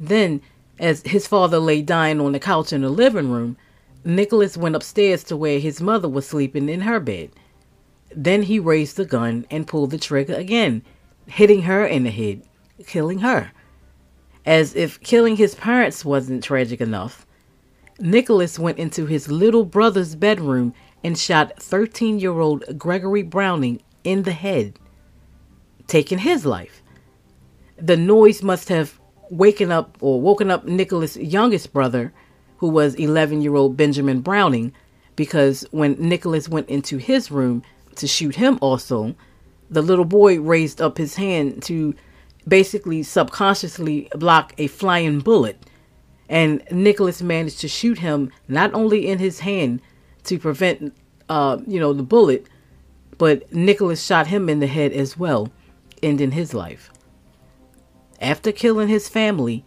Then, 0.00 0.40
as 0.78 1.02
his 1.02 1.26
father 1.26 1.58
lay 1.58 1.82
dying 1.82 2.20
on 2.20 2.32
the 2.32 2.40
couch 2.40 2.72
in 2.72 2.82
the 2.82 2.88
living 2.88 3.30
room, 3.30 3.56
Nicholas 4.04 4.56
went 4.56 4.76
upstairs 4.76 5.24
to 5.24 5.36
where 5.36 5.58
his 5.58 5.80
mother 5.80 6.08
was 6.08 6.26
sleeping 6.26 6.68
in 6.68 6.82
her 6.82 7.00
bed. 7.00 7.30
Then 8.14 8.42
he 8.42 8.58
raised 8.58 8.96
the 8.96 9.04
gun 9.04 9.46
and 9.50 9.66
pulled 9.66 9.90
the 9.90 9.98
trigger 9.98 10.34
again, 10.34 10.82
hitting 11.26 11.62
her 11.62 11.84
in 11.84 12.04
the 12.04 12.10
head, 12.10 12.42
killing 12.86 13.18
her. 13.20 13.52
As 14.46 14.76
if 14.76 15.00
killing 15.00 15.36
his 15.36 15.56
parents 15.56 16.04
wasn't 16.04 16.44
tragic 16.44 16.80
enough, 16.80 17.26
Nicholas 17.98 18.60
went 18.60 18.78
into 18.78 19.06
his 19.06 19.28
little 19.28 19.64
brother's 19.64 20.14
bedroom 20.14 20.72
and 21.02 21.18
shot 21.18 21.60
13 21.60 22.20
year 22.20 22.38
old 22.38 22.78
Gregory 22.78 23.22
Browning 23.22 23.82
in 24.04 24.22
the 24.22 24.32
head, 24.32 24.78
taking 25.88 26.18
his 26.18 26.46
life. 26.46 26.80
The 27.76 27.96
noise 27.96 28.42
must 28.42 28.68
have 28.68 29.00
waken 29.30 29.72
up 29.72 29.98
or 30.00 30.20
woken 30.20 30.50
up 30.50 30.64
Nicholas' 30.64 31.16
youngest 31.16 31.72
brother, 31.72 32.12
who 32.58 32.68
was 32.68 32.94
11 32.94 33.42
year 33.42 33.56
old 33.56 33.76
Benjamin 33.76 34.20
Browning, 34.20 34.72
because 35.16 35.66
when 35.72 35.94
Nicholas 35.94 36.48
went 36.48 36.68
into 36.68 36.98
his 36.98 37.32
room 37.32 37.64
to 37.96 38.06
shoot 38.06 38.36
him 38.36 38.58
also, 38.60 39.16
the 39.68 39.82
little 39.82 40.04
boy 40.04 40.40
raised 40.40 40.80
up 40.80 40.98
his 40.98 41.16
hand 41.16 41.64
to 41.64 41.94
basically 42.48 43.02
subconsciously 43.02 44.08
block 44.14 44.54
a 44.58 44.66
flying 44.68 45.20
bullet. 45.20 45.58
And 46.28 46.62
Nicholas 46.70 47.22
managed 47.22 47.60
to 47.60 47.68
shoot 47.68 47.98
him 47.98 48.32
not 48.48 48.74
only 48.74 49.06
in 49.08 49.18
his 49.18 49.40
hand 49.40 49.80
to 50.24 50.38
prevent, 50.38 50.94
uh, 51.28 51.58
you 51.66 51.78
know, 51.78 51.92
the 51.92 52.02
bullet, 52.02 52.46
but 53.18 53.52
Nicholas 53.52 54.04
shot 54.04 54.26
him 54.26 54.48
in 54.48 54.60
the 54.60 54.66
head 54.66 54.92
as 54.92 55.16
well, 55.16 55.50
ending 56.02 56.32
his 56.32 56.52
life. 56.52 56.90
After 58.20 58.50
killing 58.52 58.88
his 58.88 59.08
family, 59.08 59.64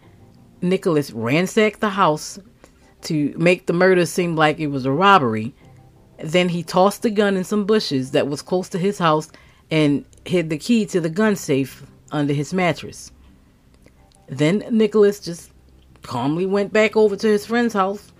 Nicholas 0.60 1.10
ransacked 1.12 1.80
the 1.80 1.90
house 1.90 2.38
to 3.02 3.34
make 3.36 3.66
the 3.66 3.72
murder 3.72 4.04
seem 4.04 4.36
like 4.36 4.58
it 4.58 4.66
was 4.66 4.84
a 4.84 4.92
robbery. 4.92 5.54
Then 6.18 6.50
he 6.50 6.62
tossed 6.62 7.02
the 7.02 7.10
gun 7.10 7.36
in 7.36 7.44
some 7.44 7.64
bushes 7.64 8.10
that 8.10 8.28
was 8.28 8.42
close 8.42 8.68
to 8.70 8.78
his 8.78 8.98
house 8.98 9.30
and 9.70 10.04
hid 10.26 10.50
the 10.50 10.58
key 10.58 10.84
to 10.86 11.00
the 11.00 11.08
gun 11.08 11.36
safe 11.36 11.86
under 12.12 12.32
his 12.32 12.52
mattress. 12.52 13.12
Then 14.28 14.64
Nicholas 14.70 15.20
just 15.20 15.50
calmly 16.02 16.46
went 16.46 16.72
back 16.72 16.96
over 16.96 17.16
to 17.16 17.26
his 17.26 17.46
friend's 17.46 17.74
house, 17.74 18.12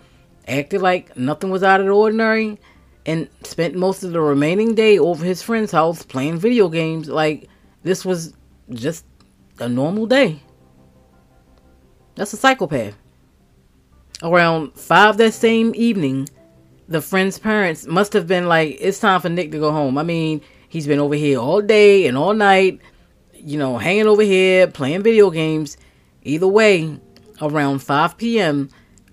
acted 0.49 0.83
like 0.83 1.17
nothing 1.17 1.51
was 1.51 1.63
out 1.63 1.81
of 1.81 1.87
the 1.87 1.93
ordinary, 1.93 2.59
and 3.07 3.29
spent 3.45 3.75
most 3.75 4.03
of 4.03 4.13
the 4.13 4.21
remaining 4.21 4.75
day 4.75 4.99
over 4.99 5.25
his 5.25 5.43
friend's 5.43 5.73
house 5.73 6.03
playing 6.03 6.39
video 6.39 6.69
games 6.69 7.09
like 7.09 7.49
this 7.83 8.05
was 8.05 8.35
just 8.71 9.05
a 9.59 9.69
normal 9.69 10.07
day. 10.07 10.41
That's 12.15 12.33
a 12.33 12.37
psychopath. 12.37 12.97
Around 14.23 14.75
five 14.75 15.17
that 15.17 15.33
same 15.33 15.73
evening, 15.75 16.29
the 16.89 17.01
friend's 17.01 17.39
parents 17.39 17.87
must 17.87 18.13
have 18.13 18.27
been 18.27 18.47
like, 18.47 18.77
it's 18.81 19.01
time 19.01 19.21
for 19.21 19.31
Nick 19.31 19.53
to 19.53 19.59
go 19.59 19.73
home. 19.73 19.97
I 19.97 20.03
mean, 20.03 20.43
he's 20.69 20.87
been 20.87 20.99
over 20.99 21.15
here 21.15 21.39
all 21.39 21.63
day 21.63 22.07
and 22.07 22.19
all 22.19 22.35
night, 22.35 22.81
you 23.45 23.59
know, 23.59 23.79
hanging 23.79 24.07
over 24.07 24.23
here, 24.23 24.67
playing 24.67 25.03
video 25.03 25.31
games. 25.31 25.77
Either 26.23 26.49
way, 26.49 26.99
around 27.41 27.81
5 27.81 28.17
p.m., 28.17 28.69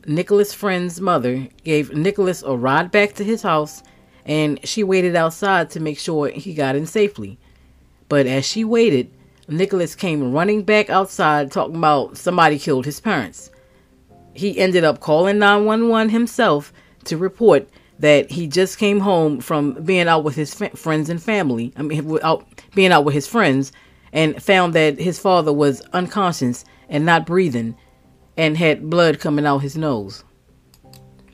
Nicholas' 0.05 0.53
friend's 0.53 1.01
mother 1.01 1.47
gave 1.63 1.93
Nicholas 1.93 2.43
a 2.43 2.55
ride 2.55 2.91
back 2.91 3.13
to 3.13 3.23
his 3.23 3.41
house 3.41 3.83
and 4.25 4.59
she 4.65 4.83
waited 4.83 5.15
outside 5.15 5.69
to 5.71 5.79
make 5.79 5.97
sure 5.97 6.29
he 6.29 6.53
got 6.53 6.75
in 6.75 6.85
safely. 6.85 7.37
But 8.09 8.25
as 8.25 8.45
she 8.45 8.63
waited, 8.63 9.11
Nicholas 9.47 9.95
came 9.95 10.33
running 10.33 10.63
back 10.63 10.89
outside 10.89 11.51
talking 11.51 11.77
about 11.77 12.17
somebody 12.17 12.59
killed 12.59 12.85
his 12.85 12.99
parents. 12.99 13.49
He 14.33 14.59
ended 14.59 14.83
up 14.83 14.99
calling 14.99 15.39
911 15.39 16.09
himself 16.09 16.73
to 17.05 17.17
report 17.17 17.69
that 17.99 18.29
he 18.29 18.47
just 18.47 18.77
came 18.77 18.99
home 18.99 19.39
from 19.39 19.73
being 19.83 20.07
out 20.07 20.23
with 20.23 20.35
his 20.35 20.53
friends 20.53 21.09
and 21.09 21.23
family. 21.23 21.73
I 21.75 21.81
mean, 21.81 22.19
out, 22.21 22.45
being 22.75 22.91
out 22.91 23.05
with 23.05 23.15
his 23.15 23.27
friends, 23.27 23.71
and 24.13 24.41
found 24.41 24.73
that 24.73 24.99
his 24.99 25.19
father 25.19 25.53
was 25.53 25.81
unconscious 25.93 26.65
and 26.89 27.05
not 27.05 27.25
breathing, 27.25 27.75
and 28.37 28.57
had 28.57 28.89
blood 28.89 29.19
coming 29.19 29.45
out 29.45 29.59
his 29.59 29.75
nose. 29.75 30.23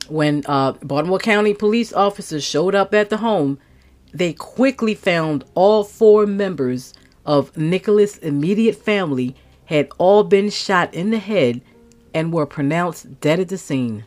When 0.08 0.42
uh, 0.46 0.72
Baltimore 0.82 1.18
County 1.18 1.54
police 1.54 1.92
officers 1.92 2.44
showed 2.44 2.74
up 2.74 2.92
at 2.92 3.10
the 3.10 3.18
home, 3.18 3.58
they 4.12 4.32
quickly 4.32 4.94
found 4.94 5.44
all 5.54 5.84
four 5.84 6.26
members 6.26 6.94
of 7.24 7.56
Nicholas' 7.56 8.18
immediate 8.18 8.76
family 8.76 9.34
had 9.66 9.88
all 9.98 10.24
been 10.24 10.50
shot 10.50 10.92
in 10.92 11.10
the 11.10 11.18
head 11.18 11.62
and 12.12 12.32
were 12.32 12.46
pronounced 12.46 13.20
dead 13.20 13.40
at 13.40 13.48
the 13.48 13.58
scene. 13.58 14.04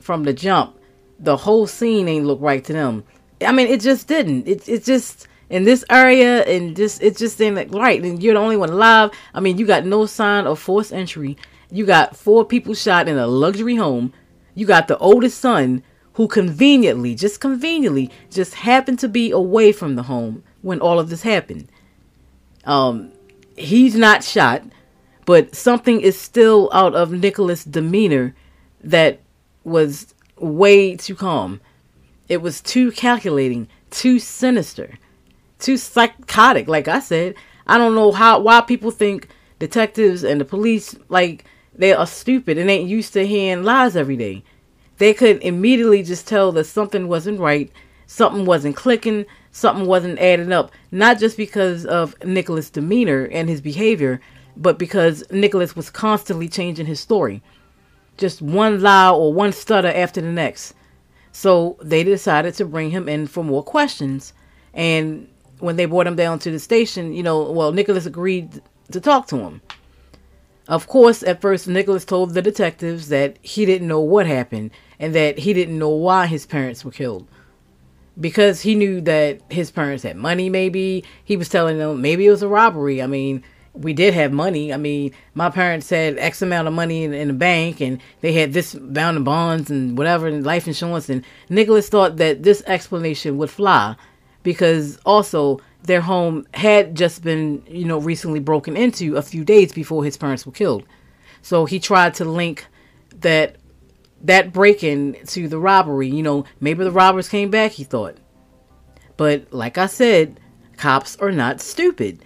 From 0.00 0.24
the 0.24 0.32
jump, 0.32 0.78
the 1.18 1.36
whole 1.36 1.66
scene 1.66 2.08
ain't 2.08 2.26
look 2.26 2.40
right 2.40 2.64
to 2.64 2.72
them. 2.72 3.04
I 3.44 3.52
mean, 3.52 3.68
it 3.68 3.80
just 3.80 4.08
didn't. 4.08 4.46
It 4.48 4.68
it 4.68 4.84
just 4.84 5.26
in 5.52 5.64
this 5.64 5.84
area 5.90 6.42
and 6.44 6.74
just 6.74 7.02
it 7.02 7.18
just 7.18 7.40
ain't 7.40 7.56
like 7.56 7.72
right. 7.72 8.02
And 8.02 8.22
you're 8.22 8.32
the 8.32 8.40
only 8.40 8.56
one 8.56 8.70
alive. 8.70 9.10
I 9.34 9.40
mean, 9.40 9.58
you 9.58 9.66
got 9.66 9.84
no 9.84 10.06
sign 10.06 10.46
of 10.46 10.58
forced 10.58 10.94
entry. 10.94 11.36
You 11.70 11.84
got 11.84 12.16
four 12.16 12.46
people 12.46 12.74
shot 12.74 13.06
in 13.06 13.18
a 13.18 13.26
luxury 13.26 13.76
home. 13.76 14.14
You 14.54 14.66
got 14.66 14.88
the 14.88 14.96
oldest 14.96 15.38
son 15.38 15.82
who 16.14 16.26
conveniently, 16.26 17.14
just 17.14 17.40
conveniently, 17.40 18.10
just 18.30 18.54
happened 18.54 18.98
to 19.00 19.08
be 19.08 19.30
away 19.30 19.72
from 19.72 19.94
the 19.94 20.04
home 20.04 20.42
when 20.62 20.80
all 20.80 20.98
of 20.98 21.10
this 21.10 21.22
happened. 21.22 21.68
Um, 22.64 23.12
he's 23.54 23.94
not 23.94 24.24
shot, 24.24 24.62
but 25.26 25.54
something 25.54 26.00
is 26.00 26.18
still 26.18 26.70
out 26.72 26.94
of 26.94 27.12
Nicholas' 27.12 27.64
demeanor 27.64 28.34
that 28.82 29.20
was 29.64 30.14
way 30.38 30.96
too 30.96 31.14
calm. 31.14 31.60
It 32.28 32.40
was 32.40 32.62
too 32.62 32.90
calculating, 32.92 33.68
too 33.90 34.18
sinister, 34.18 34.98
too 35.62 35.76
psychotic. 35.76 36.68
Like 36.68 36.88
I 36.88 37.00
said, 37.00 37.34
I 37.66 37.78
don't 37.78 37.94
know 37.94 38.12
how 38.12 38.40
why 38.40 38.60
people 38.60 38.90
think 38.90 39.28
detectives 39.58 40.24
and 40.24 40.40
the 40.40 40.44
police 40.44 40.96
like 41.08 41.44
they 41.74 41.92
are 41.92 42.06
stupid 42.06 42.58
and 42.58 42.68
ain't 42.68 42.88
used 42.88 43.12
to 43.14 43.26
hearing 43.26 43.64
lies 43.64 43.96
every 43.96 44.16
day. 44.16 44.44
They 44.98 45.14
could 45.14 45.42
immediately 45.42 46.02
just 46.02 46.28
tell 46.28 46.52
that 46.52 46.64
something 46.64 47.08
wasn't 47.08 47.40
right, 47.40 47.72
something 48.06 48.44
wasn't 48.44 48.76
clicking, 48.76 49.24
something 49.50 49.86
wasn't 49.86 50.18
adding 50.18 50.52
up. 50.52 50.70
Not 50.90 51.18
just 51.18 51.36
because 51.36 51.86
of 51.86 52.14
Nicholas' 52.24 52.70
demeanor 52.70 53.28
and 53.32 53.48
his 53.48 53.60
behavior, 53.60 54.20
but 54.56 54.78
because 54.78 55.24
Nicholas 55.30 55.74
was 55.74 55.90
constantly 55.90 56.48
changing 56.48 56.86
his 56.86 57.00
story. 57.00 57.42
Just 58.18 58.42
one 58.42 58.80
lie 58.80 59.10
or 59.10 59.32
one 59.32 59.52
stutter 59.52 59.88
after 59.88 60.20
the 60.20 60.30
next. 60.30 60.74
So 61.32 61.78
they 61.82 62.04
decided 62.04 62.54
to 62.54 62.66
bring 62.66 62.90
him 62.90 63.08
in 63.08 63.26
for 63.26 63.42
more 63.42 63.62
questions. 63.62 64.34
And 64.74 65.28
when 65.62 65.76
they 65.76 65.84
brought 65.84 66.08
him 66.08 66.16
down 66.16 66.40
to 66.40 66.50
the 66.50 66.58
station, 66.58 67.14
you 67.14 67.22
know, 67.22 67.50
well, 67.50 67.72
Nicholas 67.72 68.04
agreed 68.04 68.60
to 68.90 69.00
talk 69.00 69.28
to 69.28 69.36
him. 69.36 69.62
Of 70.68 70.88
course, 70.88 71.22
at 71.22 71.40
first, 71.40 71.68
Nicholas 71.68 72.04
told 72.04 72.34
the 72.34 72.42
detectives 72.42 73.08
that 73.08 73.38
he 73.42 73.64
didn't 73.64 73.88
know 73.88 74.00
what 74.00 74.26
happened 74.26 74.72
and 74.98 75.14
that 75.14 75.38
he 75.38 75.52
didn't 75.52 75.78
know 75.78 75.88
why 75.88 76.26
his 76.26 76.46
parents 76.46 76.84
were 76.84 76.90
killed. 76.90 77.28
Because 78.20 78.60
he 78.60 78.74
knew 78.74 79.00
that 79.02 79.40
his 79.50 79.70
parents 79.70 80.02
had 80.02 80.16
money 80.16 80.50
maybe. 80.50 81.04
He 81.24 81.36
was 81.36 81.48
telling 81.48 81.78
them 81.78 82.00
maybe 82.00 82.26
it 82.26 82.30
was 82.30 82.42
a 82.42 82.48
robbery. 82.48 83.00
I 83.00 83.06
mean 83.06 83.42
we 83.72 83.94
did 83.94 84.12
have 84.12 84.32
money. 84.32 84.72
I 84.72 84.76
mean 84.76 85.12
my 85.34 85.48
parents 85.48 85.88
had 85.88 86.18
x 86.18 86.42
amount 86.42 86.68
of 86.68 86.74
money 86.74 87.04
in, 87.04 87.14
in 87.14 87.28
the 87.28 87.34
bank 87.34 87.80
and 87.80 88.00
they 88.20 88.32
had 88.32 88.52
this 88.52 88.74
amount 88.74 89.16
of 89.16 89.24
bonds 89.24 89.70
and 89.70 89.96
whatever 89.96 90.26
and 90.26 90.44
life 90.44 90.66
insurance. 90.66 91.08
And 91.08 91.24
nicholas 91.48 91.88
thought 91.88 92.18
that 92.18 92.42
this 92.42 92.62
explanation 92.66 93.38
would 93.38 93.50
fly 93.50 93.96
because 94.42 94.98
also 95.04 95.60
their 95.84 96.00
home 96.00 96.46
had 96.54 96.94
just 96.94 97.22
been 97.22 97.62
you 97.66 97.84
know 97.84 97.98
recently 97.98 98.40
broken 98.40 98.76
into 98.76 99.16
a 99.16 99.22
few 99.22 99.44
days 99.44 99.72
before 99.72 100.04
his 100.04 100.16
parents 100.16 100.46
were 100.46 100.52
killed 100.52 100.84
so 101.42 101.64
he 101.64 101.80
tried 101.80 102.14
to 102.14 102.24
link 102.24 102.66
that 103.20 103.56
that 104.22 104.52
break 104.52 104.82
in 104.84 105.16
to 105.26 105.48
the 105.48 105.58
robbery. 105.58 106.08
You 106.08 106.22
know, 106.22 106.44
maybe 106.60 106.84
the 106.84 106.90
robbers 106.90 107.28
came 107.28 107.50
back, 107.50 107.72
he 107.72 107.84
thought. 107.84 108.16
But 109.16 109.52
like 109.52 109.78
I 109.78 109.86
said, 109.86 110.40
cops 110.76 111.16
are 111.16 111.32
not 111.32 111.60
stupid. 111.60 112.24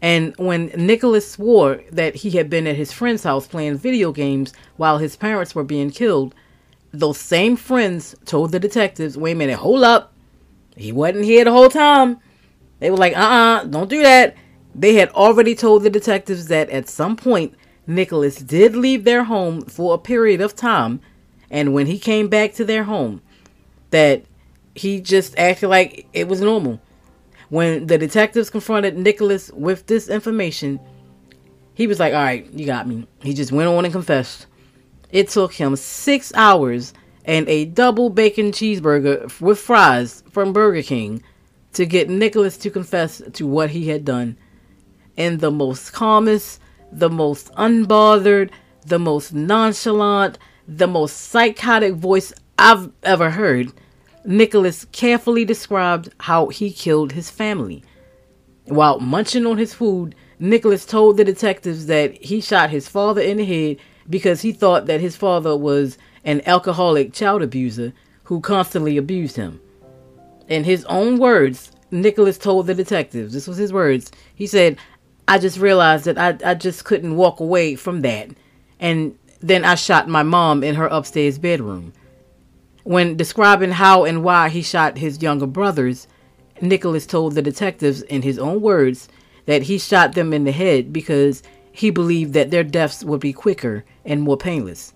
And 0.00 0.34
when 0.36 0.66
Nicholas 0.76 1.28
swore 1.28 1.82
that 1.90 2.14
he 2.14 2.30
had 2.30 2.48
been 2.48 2.66
at 2.66 2.76
his 2.76 2.92
friend's 2.92 3.24
house 3.24 3.46
playing 3.48 3.78
video 3.78 4.12
games 4.12 4.52
while 4.76 4.98
his 4.98 5.16
parents 5.16 5.54
were 5.54 5.64
being 5.64 5.90
killed, 5.90 6.34
those 6.92 7.18
same 7.18 7.56
friends 7.56 8.14
told 8.24 8.52
the 8.52 8.60
detectives, 8.60 9.16
wait 9.16 9.32
a 9.32 9.34
minute, 9.34 9.58
hold 9.58 9.82
up. 9.82 10.12
He 10.78 10.92
wasn't 10.92 11.24
here 11.24 11.44
the 11.44 11.52
whole 11.52 11.68
time. 11.68 12.18
They 12.78 12.90
were 12.90 12.96
like, 12.96 13.16
uh 13.16 13.20
uh-uh, 13.20 13.56
uh, 13.56 13.64
do 13.64 13.70
not 13.70 13.88
do 13.88 14.02
that. 14.02 14.36
They 14.74 14.94
had 14.94 15.10
already 15.10 15.54
told 15.54 15.82
the 15.82 15.90
detectives 15.90 16.46
that 16.46 16.70
at 16.70 16.88
some 16.88 17.16
point, 17.16 17.54
Nicholas 17.86 18.36
did 18.36 18.76
leave 18.76 19.04
their 19.04 19.24
home 19.24 19.62
for 19.62 19.94
a 19.94 19.98
period 19.98 20.40
of 20.40 20.54
time. 20.54 21.00
And 21.50 21.74
when 21.74 21.86
he 21.86 21.98
came 21.98 22.28
back 22.28 22.54
to 22.54 22.64
their 22.64 22.84
home, 22.84 23.22
that 23.90 24.24
he 24.74 25.00
just 25.00 25.36
acted 25.38 25.68
like 25.68 26.06
it 26.12 26.28
was 26.28 26.40
normal. 26.40 26.80
When 27.48 27.86
the 27.86 27.98
detectives 27.98 28.50
confronted 28.50 28.96
Nicholas 28.96 29.50
with 29.52 29.86
this 29.86 30.08
information, 30.08 30.78
he 31.74 31.86
was 31.86 31.98
like, 31.98 32.12
All 32.12 32.22
right, 32.22 32.46
you 32.52 32.66
got 32.66 32.86
me. 32.86 33.08
He 33.22 33.34
just 33.34 33.50
went 33.50 33.68
on 33.68 33.84
and 33.84 33.92
confessed. 33.92 34.46
It 35.10 35.28
took 35.28 35.54
him 35.54 35.74
six 35.74 36.32
hours 36.34 36.92
and 37.28 37.46
a 37.46 37.66
double 37.66 38.08
bacon 38.08 38.50
cheeseburger 38.50 39.38
with 39.38 39.58
fries 39.60 40.24
from 40.30 40.54
Burger 40.54 40.82
King 40.82 41.22
to 41.74 41.84
get 41.84 42.08
Nicholas 42.08 42.56
to 42.56 42.70
confess 42.70 43.20
to 43.34 43.46
what 43.46 43.68
he 43.70 43.88
had 43.88 44.02
done. 44.04 44.38
In 45.18 45.36
the 45.36 45.50
most 45.50 45.92
calmest, 45.92 46.58
the 46.90 47.10
most 47.10 47.52
unbothered, 47.52 48.50
the 48.86 48.98
most 48.98 49.34
nonchalant, 49.34 50.38
the 50.66 50.86
most 50.86 51.28
psychotic 51.28 51.94
voice 51.94 52.32
I've 52.58 52.90
ever 53.02 53.28
heard, 53.28 53.74
Nicholas 54.24 54.86
carefully 54.86 55.44
described 55.44 56.08
how 56.20 56.48
he 56.48 56.72
killed 56.72 57.12
his 57.12 57.28
family. 57.28 57.84
While 58.64 59.00
munching 59.00 59.44
on 59.44 59.58
his 59.58 59.74
food, 59.74 60.14
Nicholas 60.38 60.86
told 60.86 61.18
the 61.18 61.24
detectives 61.24 61.86
that 61.86 62.14
he 62.22 62.40
shot 62.40 62.70
his 62.70 62.88
father 62.88 63.20
in 63.20 63.36
the 63.36 63.44
head 63.44 63.76
because 64.08 64.40
he 64.40 64.52
thought 64.52 64.86
that 64.86 65.02
his 65.02 65.14
father 65.14 65.54
was 65.54 65.98
an 66.28 66.42
alcoholic 66.44 67.14
child 67.14 67.40
abuser 67.40 67.90
who 68.24 68.38
constantly 68.38 68.98
abused 68.98 69.36
him. 69.36 69.58
In 70.46 70.62
his 70.62 70.84
own 70.84 71.18
words, 71.18 71.72
Nicholas 71.90 72.36
told 72.36 72.66
the 72.66 72.74
detectives, 72.74 73.32
this 73.32 73.48
was 73.48 73.56
his 73.56 73.72
words, 73.72 74.12
he 74.34 74.46
said, 74.46 74.76
I 75.26 75.38
just 75.38 75.58
realized 75.58 76.04
that 76.04 76.18
I, 76.18 76.50
I 76.50 76.52
just 76.52 76.84
couldn't 76.84 77.16
walk 77.16 77.40
away 77.40 77.76
from 77.76 78.02
that. 78.02 78.28
And 78.78 79.18
then 79.40 79.64
I 79.64 79.74
shot 79.74 80.06
my 80.06 80.22
mom 80.22 80.62
in 80.62 80.74
her 80.74 80.88
upstairs 80.88 81.38
bedroom. 81.38 81.94
When 82.84 83.16
describing 83.16 83.70
how 83.70 84.04
and 84.04 84.22
why 84.22 84.50
he 84.50 84.60
shot 84.60 84.98
his 84.98 85.22
younger 85.22 85.46
brothers, 85.46 86.08
Nicholas 86.60 87.06
told 87.06 87.36
the 87.36 87.42
detectives 87.42 88.02
in 88.02 88.20
his 88.20 88.38
own 88.38 88.60
words 88.60 89.08
that 89.46 89.62
he 89.62 89.78
shot 89.78 90.12
them 90.12 90.34
in 90.34 90.44
the 90.44 90.52
head 90.52 90.92
because 90.92 91.42
he 91.72 91.88
believed 91.88 92.34
that 92.34 92.50
their 92.50 92.64
deaths 92.64 93.02
would 93.02 93.20
be 93.20 93.32
quicker 93.32 93.82
and 94.04 94.20
more 94.20 94.36
painless. 94.36 94.92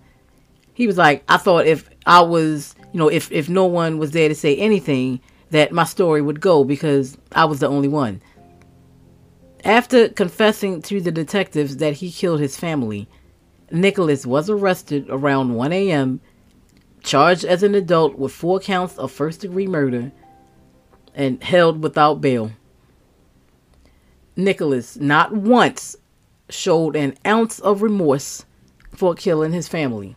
He 0.73 0.87
was 0.87 0.97
like, 0.97 1.23
I 1.29 1.37
thought 1.37 1.67
if 1.67 1.89
I 2.05 2.21
was, 2.21 2.75
you 2.91 2.99
know, 2.99 3.09
if, 3.09 3.31
if 3.31 3.47
no 3.47 3.65
one 3.65 3.97
was 3.99 4.11
there 4.11 4.29
to 4.29 4.35
say 4.35 4.55
anything, 4.57 5.19
that 5.51 5.71
my 5.71 5.83
story 5.83 6.21
would 6.21 6.41
go 6.41 6.63
because 6.63 7.17
I 7.31 7.45
was 7.45 7.59
the 7.59 7.67
only 7.67 7.87
one. 7.87 8.21
After 9.63 10.09
confessing 10.09 10.81
to 10.83 10.99
the 10.99 11.11
detectives 11.11 11.77
that 11.77 11.93
he 11.93 12.11
killed 12.11 12.39
his 12.39 12.57
family, 12.57 13.07
Nicholas 13.71 14.25
was 14.25 14.49
arrested 14.49 15.05
around 15.09 15.53
1 15.53 15.71
a.m., 15.71 16.21
charged 17.01 17.45
as 17.45 17.63
an 17.63 17.75
adult 17.75 18.17
with 18.17 18.31
four 18.31 18.59
counts 18.59 18.97
of 18.97 19.11
first 19.11 19.41
degree 19.41 19.67
murder, 19.67 20.11
and 21.13 21.43
held 21.43 21.83
without 21.83 22.19
bail. 22.19 22.51
Nicholas 24.35 24.97
not 24.97 25.33
once 25.33 25.95
showed 26.49 26.95
an 26.95 27.15
ounce 27.25 27.59
of 27.59 27.81
remorse 27.81 28.45
for 28.91 29.13
killing 29.13 29.53
his 29.53 29.67
family. 29.67 30.15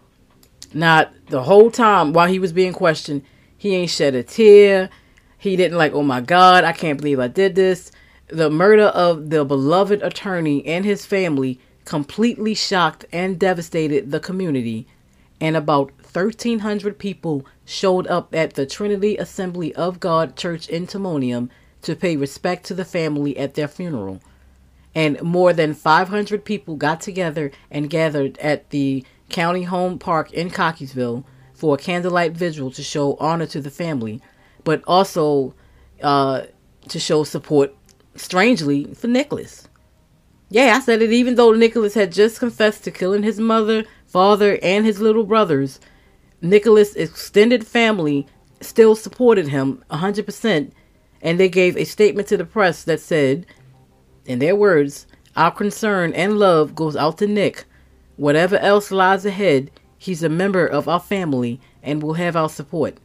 Not 0.74 1.12
the 1.29 1.42
whole 1.42 1.70
time 1.70 2.12
while 2.12 2.29
he 2.29 2.38
was 2.38 2.52
being 2.52 2.72
questioned, 2.72 3.22
he 3.57 3.74
ain't 3.74 3.90
shed 3.90 4.14
a 4.14 4.22
tear. 4.22 4.90
He 5.38 5.57
didn't 5.57 5.79
like, 5.79 5.92
oh 5.92 6.02
my 6.02 6.20
God, 6.20 6.64
I 6.64 6.72
can't 6.72 6.98
believe 6.98 7.20
I 7.20 7.29
did 7.29 7.55
this. 7.55 7.92
The 8.29 8.50
murder 8.50 8.85
of 8.85 9.31
the 9.31 9.44
beloved 9.44 10.02
attorney 10.02 10.66
and 10.66 10.85
his 10.85 11.07
family 11.07 11.61
completely 11.85 12.55
shocked 12.55 13.05
and 13.12 13.38
devastated 13.38 14.11
the 14.11 14.18
community, 14.18 14.88
and 15.40 15.57
about 15.57 15.92
1,300 16.00 16.98
people 16.98 17.46
showed 17.64 18.07
up 18.09 18.35
at 18.35 18.55
the 18.55 18.66
Trinity 18.66 19.16
Assembly 19.16 19.74
of 19.74 20.00
God 20.00 20.37
Church 20.37 20.68
in 20.68 20.87
Timonium 20.87 21.48
to 21.83 21.94
pay 21.94 22.16
respect 22.16 22.64
to 22.66 22.74
the 22.74 22.85
family 22.85 23.37
at 23.37 23.55
their 23.55 23.68
funeral 23.68 24.20
and 24.96 25.20
more 25.20 25.52
than 25.52 25.74
500 25.74 26.42
people 26.42 26.74
got 26.74 27.02
together 27.02 27.52
and 27.70 27.90
gathered 27.90 28.38
at 28.38 28.70
the 28.70 29.05
county 29.28 29.64
home 29.64 29.98
park 29.98 30.32
in 30.32 30.50
Cockeysville 30.50 31.24
for 31.54 31.74
a 31.74 31.78
candlelight 31.78 32.32
vigil 32.32 32.70
to 32.70 32.82
show 32.82 33.14
honor 33.14 33.46
to 33.46 33.60
the 33.60 33.70
family, 33.70 34.20
but 34.64 34.82
also 34.86 35.54
uh, 36.02 36.42
to 36.88 36.98
show 36.98 37.24
support, 37.24 37.74
strangely, 38.14 38.92
for 38.94 39.08
Nicholas. 39.08 39.68
Yeah, 40.48 40.76
I 40.76 40.80
said 40.80 41.02
it 41.02 41.12
even 41.12 41.34
though 41.34 41.52
Nicholas 41.52 41.94
had 41.94 42.12
just 42.12 42.38
confessed 42.38 42.84
to 42.84 42.90
killing 42.90 43.22
his 43.22 43.40
mother, 43.40 43.84
father, 44.06 44.58
and 44.62 44.84
his 44.86 45.00
little 45.00 45.24
brothers, 45.24 45.80
Nicholas' 46.40 46.94
extended 46.94 47.66
family 47.66 48.26
still 48.60 48.94
supported 48.94 49.48
him 49.48 49.82
100%, 49.90 50.70
and 51.22 51.40
they 51.40 51.48
gave 51.48 51.76
a 51.76 51.84
statement 51.84 52.28
to 52.28 52.36
the 52.36 52.44
press 52.44 52.84
that 52.84 53.00
said, 53.00 53.46
in 54.24 54.38
their 54.38 54.54
words, 54.54 55.06
our 55.34 55.50
concern 55.50 56.12
and 56.12 56.38
love 56.38 56.74
goes 56.74 56.96
out 56.96 57.18
to 57.18 57.26
Nick. 57.26 57.64
Whatever 58.16 58.57
else 58.59 58.90
lies 58.90 59.26
ahead, 59.26 59.70
he's 59.98 60.22
a 60.22 60.29
member 60.29 60.66
of 60.66 60.88
our 60.88 61.00
family 61.00 61.61
and 61.83 62.02
will 62.02 62.14
have 62.14 62.37
our 62.37 62.48
support. 62.48 62.98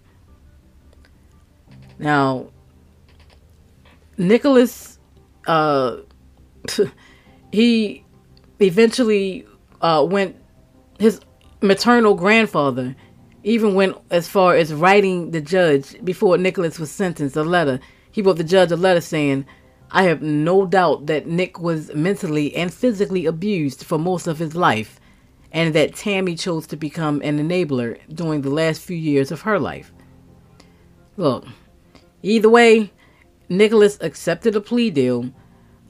Now, 1.99 2.47
Nicholas, 4.17 4.99
uh, 5.47 5.97
he 7.51 8.05
eventually 8.59 9.45
uh, 9.81 10.05
went, 10.09 10.35
his 10.99 11.21
maternal 11.61 12.15
grandfather 12.15 12.95
even 13.43 13.73
went 13.73 13.97
as 14.11 14.27
far 14.27 14.55
as 14.55 14.73
writing 14.73 15.31
the 15.31 15.41
judge 15.41 15.95
before 16.03 16.37
Nicholas 16.37 16.79
was 16.79 16.91
sentenced 16.91 17.35
a 17.35 17.43
letter. 17.43 17.79
He 18.11 18.21
wrote 18.21 18.37
the 18.37 18.43
judge 18.43 18.71
a 18.71 18.75
letter 18.75 19.01
saying, 19.01 19.45
I 19.91 20.03
have 20.03 20.21
no 20.21 20.65
doubt 20.65 21.07
that 21.07 21.27
Nick 21.27 21.59
was 21.59 21.93
mentally 21.93 22.55
and 22.55 22.73
physically 22.73 23.25
abused 23.25 23.83
for 23.83 23.97
most 23.97 24.25
of 24.25 24.39
his 24.39 24.55
life, 24.55 25.00
and 25.51 25.73
that 25.75 25.95
Tammy 25.95 26.35
chose 26.35 26.65
to 26.67 26.77
become 26.77 27.21
an 27.23 27.39
enabler 27.39 27.99
during 28.13 28.41
the 28.41 28.49
last 28.49 28.81
few 28.81 28.95
years 28.97 29.31
of 29.31 29.41
her 29.41 29.59
life. 29.59 29.91
Look, 31.17 31.45
either 32.23 32.49
way, 32.49 32.91
Nicholas 33.49 33.97
accepted 34.01 34.55
a 34.55 34.61
plea 34.61 34.89
deal 34.89 35.31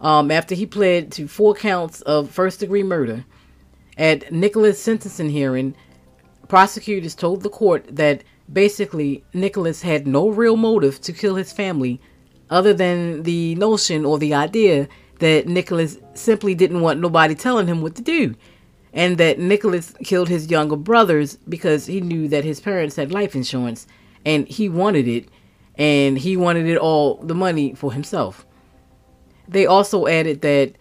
um, 0.02 0.32
after 0.32 0.56
he 0.56 0.66
pled 0.66 1.12
to 1.14 1.28
four 1.28 1.54
counts 1.54 2.02
of 2.02 2.32
first 2.32 2.60
degree 2.60 2.84
murder. 2.84 3.24
At 3.98 4.32
Nicholas' 4.32 4.82
sentencing 4.82 5.30
hearing, 5.30 5.76
prosecutors 6.48 7.14
told 7.14 7.44
the 7.44 7.50
court 7.50 7.86
that 7.96 8.24
basically 8.52 9.24
Nicholas 9.34 9.84
had 9.84 10.08
no 10.08 10.30
real 10.30 10.58
motive 10.58 11.00
to 11.02 11.14
kill 11.14 11.36
his 11.36 11.54
family 11.54 12.02
other 12.50 12.74
than 12.74 13.24
the 13.24 13.56
notion 13.56 14.06
or 14.06 14.18
the 14.18 14.34
idea 14.34 14.88
that 15.20 15.48
Nicholas 15.48 15.98
simply 16.16 16.56
didn't 16.56 16.82
want 16.82 17.00
nobody 17.00 17.36
telling 17.36 17.68
him 17.68 17.82
what 17.82 17.96
to 17.96 18.02
do. 18.02 18.36
And 18.94 19.18
that 19.18 19.40
Nicholas 19.40 19.94
killed 20.04 20.28
his 20.28 20.52
younger 20.52 20.76
brothers 20.76 21.38
because 21.48 21.86
he 21.86 22.02
knew 22.02 22.28
that 22.28 22.44
his 22.44 22.60
parents 22.60 22.96
had 22.98 23.12
life 23.12 23.36
insurance 23.36 23.88
and 24.26 24.48
he 24.48 24.68
wanted 24.68 25.08
it 25.08 25.30
and 25.76 26.18
he 26.18 26.36
wanted 26.36 26.68
it 26.68 26.78
all 26.78 27.16
the 27.18 27.34
money 27.34 27.74
for 27.74 27.94
himself. 27.94 28.46
They 29.48 29.66
also 29.66 30.08
added 30.08 30.42
that 30.42 30.74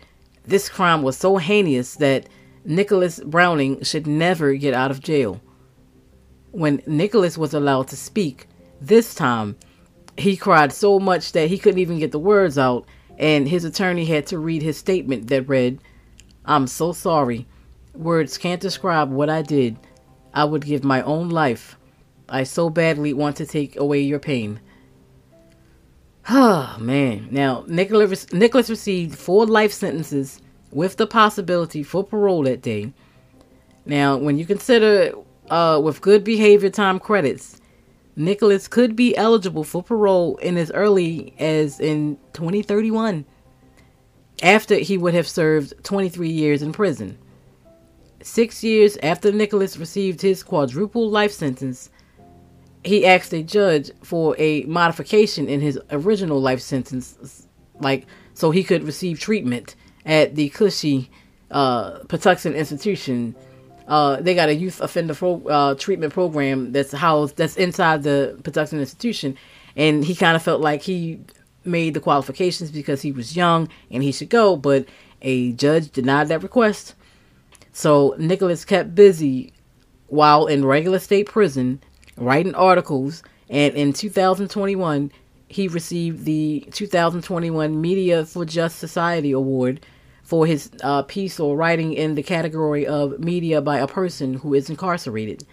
this 0.45 0.69
crime 0.69 1.03
was 1.03 1.17
so 1.17 1.37
heinous 1.37 1.95
that 1.97 2.29
Nicholas 2.65 3.21
Browning 3.21 3.83
should 3.83 4.07
never 4.07 4.55
get 4.55 4.75
out 4.75 4.91
of 4.91 5.01
jail. 5.01 5.41
When 6.51 6.83
Nicholas 6.87 7.39
was 7.39 7.55
allowed 7.55 7.89
to 7.89 7.97
speak, 7.97 8.49
this 8.81 9.15
time 9.15 9.57
he 10.19 10.37
cried 10.37 10.73
so 10.73 10.99
much 10.99 11.33
that 11.33 11.49
he 11.49 11.59
couldn't 11.59 11.81
even 11.81 11.99
get 11.99 12.13
the 12.13 12.19
words 12.19 12.59
out, 12.59 12.87
and 13.19 13.49
his 13.49 13.65
attorney 13.65 14.05
had 14.05 14.27
to 14.27 14.39
read 14.39 14.63
his 14.63 14.77
statement 14.77 15.29
that 15.29 15.49
read, 15.49 15.79
I'm 16.45 16.67
so 16.67 16.93
sorry. 16.93 17.47
Words 18.01 18.39
can't 18.39 18.63
describe 18.63 19.11
what 19.11 19.29
I 19.29 19.43
did. 19.43 19.77
I 20.33 20.45
would 20.45 20.65
give 20.65 20.83
my 20.85 21.03
own 21.03 21.29
life. 21.29 21.77
I 22.31 22.45
so 22.45 22.71
badly 22.71 23.13
want 23.13 23.37
to 23.37 23.47
take 23.47 23.77
away 23.77 24.01
your 24.01 24.19
pain. 24.19 24.61
Oh, 26.31 26.77
man. 26.81 27.29
Now, 27.31 27.65
Nicholas, 27.69 28.33
Nicholas 28.33 28.71
received 28.71 29.19
four 29.19 29.45
life 29.45 29.73
sentences 29.73 30.41
with 30.73 30.97
the 30.97 31.07
possibility 31.07 31.83
for 31.83 32.03
parole 32.03 32.45
that 32.45 32.63
day. 32.63 32.95
Now, 33.85 34.17
when 34.17 34.39
you 34.39 34.47
consider 34.47 35.13
uh, 35.51 35.79
with 35.85 36.01
good 36.01 36.25
behavior 36.25 36.71
time 36.71 37.01
credits, 37.01 37.61
Nicholas 38.17 38.67
could 38.67 38.97
be 38.97 39.15
eligible 39.15 39.65
for 39.65 39.83
parole 39.83 40.39
in 40.39 40.57
as 40.57 40.71
early 40.73 41.35
as 41.39 41.81
in 41.81 42.17
2031. 42.33 43.27
after 44.43 44.77
he 44.77 44.97
would 44.97 45.13
have 45.13 45.29
served 45.29 45.75
23 45.85 46.31
years 46.31 46.63
in 46.63 46.73
prison. 46.73 47.19
Six 48.23 48.63
years 48.63 48.99
after 49.03 49.33
Nicholas 49.33 49.77
received 49.77 50.21
his 50.21 50.43
quadruple 50.43 51.09
life 51.09 51.33
sentence, 51.33 51.91
he 52.85 53.07
asked 53.07 53.33
a 53.33 53.43
judge 53.43 53.91
for 54.03 54.37
a 54.39 54.63
modification 54.65 55.49
in 55.49 55.61
his 55.61 55.79
original 55.91 56.41
life 56.41 56.61
sentence, 56.61 57.47
like 57.81 58.07
so 58.35 58.51
he 58.51 58.63
could 58.63 58.85
receive 58.85 59.19
treatment 59.19 59.75
at 60.05 60.35
the 60.35 60.49
Cushy 60.51 61.11
uh, 61.51 62.01
Patuxent 62.05 62.57
Institution. 62.57 63.35
Uh, 63.89 64.17
they 64.21 64.35
got 64.35 64.49
a 64.49 64.55
youth 64.55 64.81
offender 64.81 65.15
pro, 65.15 65.43
uh, 65.47 65.75
treatment 65.75 66.13
program 66.13 66.73
that's 66.73 66.93
housed 66.93 67.37
that's 67.37 67.57
inside 67.57 68.03
the 68.03 68.39
Patuxent 68.43 68.81
Institution, 68.81 69.37
and 69.77 70.05
he 70.05 70.15
kind 70.15 70.37
of 70.37 70.43
felt 70.43 70.61
like 70.61 70.83
he 70.83 71.21
made 71.65 71.95
the 71.95 72.01
qualifications 72.01 72.71
because 72.71 73.03
he 73.03 73.13
was 73.13 73.37
young 73.37 73.69
and 73.91 74.03
he 74.03 74.13
should 74.13 74.31
go, 74.31 74.57
but 74.57 74.87
a 75.23 75.53
judge 75.53 75.91
denied 75.91 76.29
that 76.29 76.43
request. 76.43 76.95
So 77.73 78.15
Nicholas 78.19 78.65
kept 78.65 78.95
busy 78.95 79.53
while 80.09 80.47
in 80.47 80.65
regular 80.65 80.99
state 80.99 81.27
prison 81.27 81.81
writing 82.17 82.55
articles, 82.55 83.23
and 83.49 83.75
in 83.75 83.93
2021, 83.93 85.11
he 85.49 85.69
received 85.69 86.25
the 86.25 86.67
2021 86.71 87.81
Media 87.81 88.25
for 88.25 88.45
Just 88.45 88.79
Society 88.79 89.33
Award 89.33 89.85
for 90.23 90.47
his 90.47 90.71
uh, 90.85 91.03
piece 91.03 91.41
or 91.41 91.57
writing 91.57 91.93
in 91.93 92.15
the 92.15 92.23
category 92.23 92.87
of 92.87 93.19
media 93.19 93.61
by 93.61 93.79
a 93.79 93.87
person 93.89 94.35
who 94.35 94.55
is 94.55 94.71
incarcerated. 94.71 95.45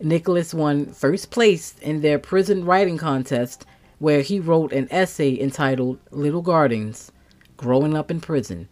Nicholas 0.00 0.54
won 0.54 0.86
first 0.86 1.30
place 1.30 1.74
in 1.80 2.00
their 2.00 2.18
prison 2.18 2.64
writing 2.64 2.98
contest, 2.98 3.64
where 3.98 4.20
he 4.20 4.38
wrote 4.38 4.72
an 4.72 4.86
essay 4.90 5.40
entitled 5.40 5.98
Little 6.10 6.42
Gardens 6.42 7.10
Growing 7.56 7.96
Up 7.96 8.10
in 8.10 8.20
Prison. 8.20 8.68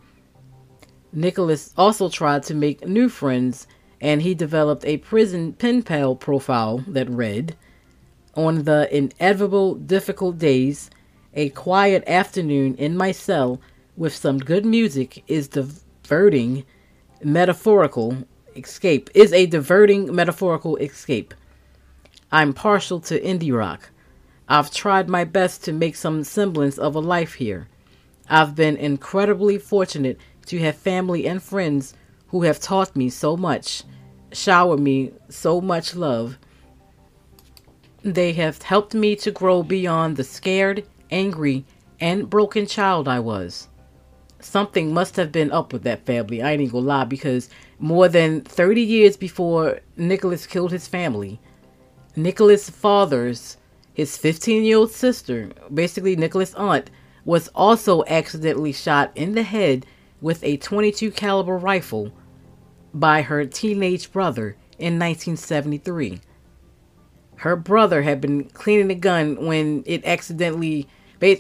Nicholas 1.13 1.73
also 1.77 2.09
tried 2.09 2.43
to 2.45 2.55
make 2.55 2.87
new 2.87 3.09
friends 3.09 3.67
and 4.01 4.23
he 4.23 4.35
developed 4.35 4.85
a 4.85 4.97
prison 4.99 5.53
pen 5.53 5.83
pal 5.83 6.17
profile 6.17 6.79
that 6.87 7.09
read 7.09 7.57
On 8.35 8.65
the 8.65 8.89
inevitable 8.95 9.75
difficult 9.75 10.39
days, 10.39 10.91
a 11.35 11.51
quiet 11.51 12.03
afternoon 12.07 12.75
in 12.77 12.97
my 12.97 13.13
cell 13.13 13.61
with 13.97 14.15
some 14.15 14.39
good 14.39 14.65
music 14.65 15.23
is 15.29 15.49
diverting 15.49 16.65
metaphorical 17.23 18.17
escape 18.57 19.11
is 19.15 19.33
a 19.33 19.47
diverting 19.47 20.15
metaphorical 20.15 20.77
escape. 20.77 21.35
I'm 22.31 22.53
partial 22.53 23.01
to 23.01 23.21
indie 23.21 23.57
rock. 23.57 23.91
I've 24.49 24.71
tried 24.71 25.09
my 25.09 25.25
best 25.25 25.65
to 25.65 25.73
make 25.73 25.97
some 25.97 26.25
semblance 26.25 26.79
of 26.79 26.95
a 26.95 27.01
life 27.01 27.35
here. 27.35 27.69
I've 28.29 28.55
been 28.55 28.77
incredibly 28.77 29.59
fortunate 29.59 30.19
to 30.47 30.59
have 30.61 30.77
family 30.77 31.27
and 31.27 31.43
friends 31.43 31.95
who 32.29 32.43
have 32.43 32.61
taught 32.61 32.97
me 32.97 33.11
so 33.11 33.37
much, 33.37 33.85
showered 34.33 34.81
me 34.81 35.13
so 35.29 35.61
much 35.61 35.95
love. 35.95 36.39
They 38.03 38.33
have 38.33 38.63
helped 38.63 38.95
me 38.95 39.15
to 39.17 39.31
grow 39.31 39.63
beyond 39.63 40.17
the 40.17 40.25
scared, 40.25 40.85
angry, 41.11 41.65
and 42.01 42.29
broken 42.29 42.67
child 42.67 43.07
I 43.07 43.21
was. 43.21 43.69
Something 44.41 44.93
must 44.93 45.15
have 45.17 45.31
been 45.31 45.53
up 45.53 45.73
with 45.73 45.85
that 45.85 46.05
family, 46.05 46.43
I 46.43 46.53
ain't 46.53 46.63
even 46.63 46.73
gonna 46.73 46.87
lie, 46.87 47.05
because 47.05 47.49
more 47.79 48.09
than 48.09 48.41
30 48.41 48.81
years 48.81 49.17
before 49.17 49.81
Nicholas 49.97 50.47
killed 50.47 50.73
his 50.73 50.89
family, 50.89 51.39
Nicholas' 52.17 52.69
father's, 52.69 53.57
his 53.95 54.17
15 54.17 54.65
year 54.65 54.79
old 54.79 54.91
sister, 54.91 55.51
basically 55.73 56.17
Nicholas' 56.17 56.55
aunt, 56.55 56.91
was 57.25 57.49
also 57.55 58.05
accidentally 58.07 58.73
shot 58.73 59.13
in 59.15 59.35
the 59.35 59.43
head 59.43 59.87
with 60.23 60.43
a 60.45 60.57
22 60.57 61.11
caliber 61.11 61.59
rifle 61.59 62.13
by 62.95 63.21
her 63.23 63.45
teenage 63.45 64.11
brother 64.13 64.57
in 64.79 64.99
1973. 64.99 66.21
Her 67.37 67.57
brother 67.57 68.03
had 68.03 68.21
been 68.21 68.45
cleaning 68.45 68.89
the 68.89 68.95
gun 68.95 69.45
when 69.45 69.83
it 69.85 70.05
accidentally 70.05 70.89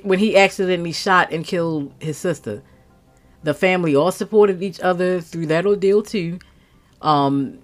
when 0.04 0.18
he 0.18 0.36
accidentally 0.36 0.92
shot 0.92 1.32
and 1.32 1.44
killed 1.44 1.92
his 1.98 2.16
sister. 2.16 2.62
The 3.42 3.54
family 3.54 3.96
all 3.96 4.12
supported 4.12 4.62
each 4.62 4.78
other 4.80 5.20
through 5.20 5.46
that 5.46 5.66
ordeal 5.66 6.02
too. 6.02 6.38
Um, 7.00 7.58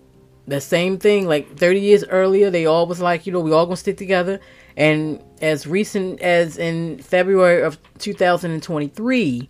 the 0.48 0.61
same 0.61 0.98
thing, 0.98 1.28
like 1.28 1.57
30 1.57 1.81
years 1.81 2.04
earlier, 2.04 2.50
they 2.50 2.66
all 2.66 2.87
was 2.87 3.00
like, 3.00 3.26
you 3.26 3.33
know, 3.33 3.40
we 3.40 3.52
all 3.52 3.66
gonna 3.66 3.76
stick 3.76 3.96
together. 3.96 4.40
And 4.76 5.22
as 5.40 5.66
recent 5.66 6.20
as 6.20 6.59
in 6.59 6.98
February 7.00 7.62
of 7.62 7.78
2023, 7.98 9.48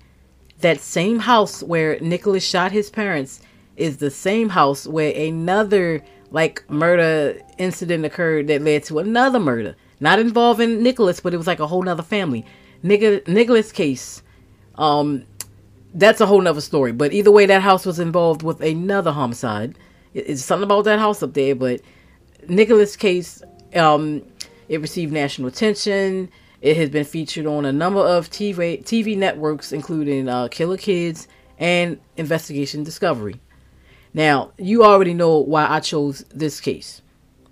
that 0.60 0.80
same 0.80 1.20
house 1.20 1.62
where 1.62 1.98
Nicholas 2.00 2.44
shot 2.44 2.72
his 2.72 2.90
parents 2.90 3.40
is 3.76 3.98
the 3.98 4.10
same 4.10 4.48
house 4.48 4.86
where 4.86 5.14
another 5.14 6.02
like 6.30 6.68
murder 6.68 7.40
incident 7.58 8.04
occurred 8.04 8.48
that 8.48 8.62
led 8.62 8.84
to 8.84 8.98
another 8.98 9.38
murder. 9.38 9.74
Not 10.00 10.18
involving 10.18 10.82
Nicholas, 10.82 11.20
but 11.20 11.34
it 11.34 11.36
was 11.36 11.46
like 11.46 11.60
a 11.60 11.66
whole 11.66 11.82
nother 11.82 12.02
family. 12.02 12.44
Nicholas 12.82 13.72
case, 13.72 14.22
um, 14.76 15.24
that's 15.94 16.20
a 16.20 16.26
whole 16.26 16.40
nother 16.40 16.60
story. 16.60 16.92
But 16.92 17.12
either 17.12 17.32
way, 17.32 17.46
that 17.46 17.62
house 17.62 17.86
was 17.86 17.98
involved 17.98 18.42
with 18.42 18.60
another 18.60 19.10
homicide. 19.10 19.76
It's 20.14 20.44
something 20.44 20.64
about 20.64 20.84
that 20.84 20.98
house 20.98 21.22
up 21.22 21.34
there, 21.34 21.54
but 21.54 21.80
Nicholas 22.48 22.96
case, 22.96 23.42
um, 23.74 24.22
it 24.68 24.80
received 24.80 25.12
national 25.12 25.48
attention. 25.48 26.30
It 26.60 26.76
has 26.76 26.90
been 26.90 27.04
featured 27.04 27.46
on 27.46 27.64
a 27.64 27.72
number 27.72 28.00
of 28.00 28.30
TV 28.30 28.82
TV 28.82 29.16
networks, 29.16 29.72
including 29.72 30.28
uh, 30.28 30.48
Killer 30.48 30.76
Kids 30.76 31.28
and 31.58 32.00
Investigation 32.16 32.82
Discovery. 32.82 33.40
Now, 34.12 34.52
you 34.58 34.84
already 34.84 35.14
know 35.14 35.38
why 35.38 35.68
I 35.68 35.80
chose 35.80 36.24
this 36.34 36.60
case. 36.60 37.02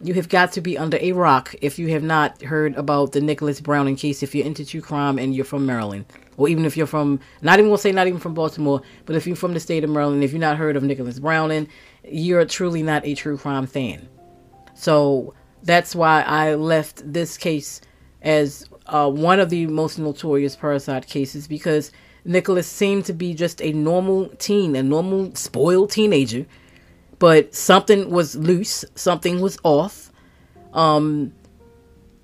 You 0.02 0.14
have 0.14 0.28
got 0.28 0.52
to 0.52 0.60
be 0.60 0.76
under 0.76 0.98
a 1.00 1.12
rock 1.12 1.54
if 1.62 1.78
you 1.78 1.88
have 1.88 2.02
not 2.02 2.42
heard 2.42 2.74
about 2.74 3.12
the 3.12 3.20
Nicholas 3.20 3.60
Browning 3.60 3.96
case 3.96 4.22
if 4.22 4.34
you're 4.34 4.44
into 4.44 4.64
true 4.64 4.80
crime 4.80 5.18
and 5.18 5.34
you're 5.34 5.44
from 5.44 5.64
Maryland. 5.64 6.06
Or 6.36 6.48
even 6.48 6.64
if 6.64 6.76
you're 6.76 6.86
from, 6.86 7.20
not 7.40 7.58
even 7.58 7.70
gonna 7.70 7.78
say 7.78 7.92
not 7.92 8.06
even 8.06 8.20
from 8.20 8.34
Baltimore, 8.34 8.82
but 9.06 9.16
if 9.16 9.26
you're 9.26 9.36
from 9.36 9.54
the 9.54 9.60
state 9.60 9.84
of 9.84 9.90
Maryland, 9.90 10.22
if 10.22 10.32
you're 10.32 10.40
not 10.40 10.58
heard 10.58 10.76
of 10.76 10.82
Nicholas 10.82 11.18
Browning, 11.18 11.68
you're 12.04 12.44
truly 12.44 12.82
not 12.82 13.06
a 13.06 13.14
true 13.14 13.38
crime 13.38 13.66
fan. 13.66 14.06
So 14.74 15.34
that's 15.62 15.94
why 15.94 16.22
I 16.22 16.54
left 16.54 17.10
this 17.10 17.38
case 17.38 17.80
as 18.20 18.68
uh, 18.87 19.11
one 19.11 19.40
of 19.40 19.51
the 19.51 19.66
most 19.66 19.99
notorious 19.99 20.57
parricide 20.57 21.07
cases 21.07 21.46
because 21.46 21.92
Nicholas 22.25 22.66
seemed 22.66 23.05
to 23.07 23.12
be 23.12 23.35
just 23.35 23.62
a 23.62 23.72
normal 23.72 24.29
teen, 24.38 24.75
a 24.77 24.83
normal 24.83 25.35
spoiled 25.35 25.90
teenager, 25.90 26.46
but 27.18 27.55
something 27.55 28.11
was 28.11 28.37
loose, 28.37 28.85
something 28.94 29.40
was 29.40 29.59
off. 29.62 30.11
Um, 30.72 31.33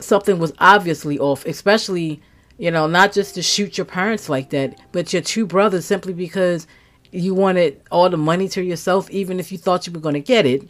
something 0.01 0.39
was 0.39 0.53
obviously 0.59 1.19
off, 1.19 1.47
especially, 1.47 2.21
you 2.59 2.71
know, 2.71 2.87
not 2.87 3.13
just 3.13 3.35
to 3.37 3.43
shoot 3.43 3.79
your 3.79 3.85
parents 3.85 4.29
like 4.29 4.51
that, 4.51 4.79
but 4.93 5.13
your 5.13 5.23
two 5.23 5.47
brothers 5.47 5.85
simply 5.85 6.13
because 6.13 6.67
you 7.13 7.35
wanted 7.35 7.81
all 7.91 8.11
the 8.11 8.17
money 8.17 8.49
to 8.49 8.63
yourself, 8.63 9.11
even 9.11 9.39
if 9.39 9.53
you 9.53 9.59
thought 9.59 9.87
you 9.87 9.93
were 9.93 10.01
going 10.01 10.15
to 10.15 10.21
get 10.21 10.47
it, 10.47 10.69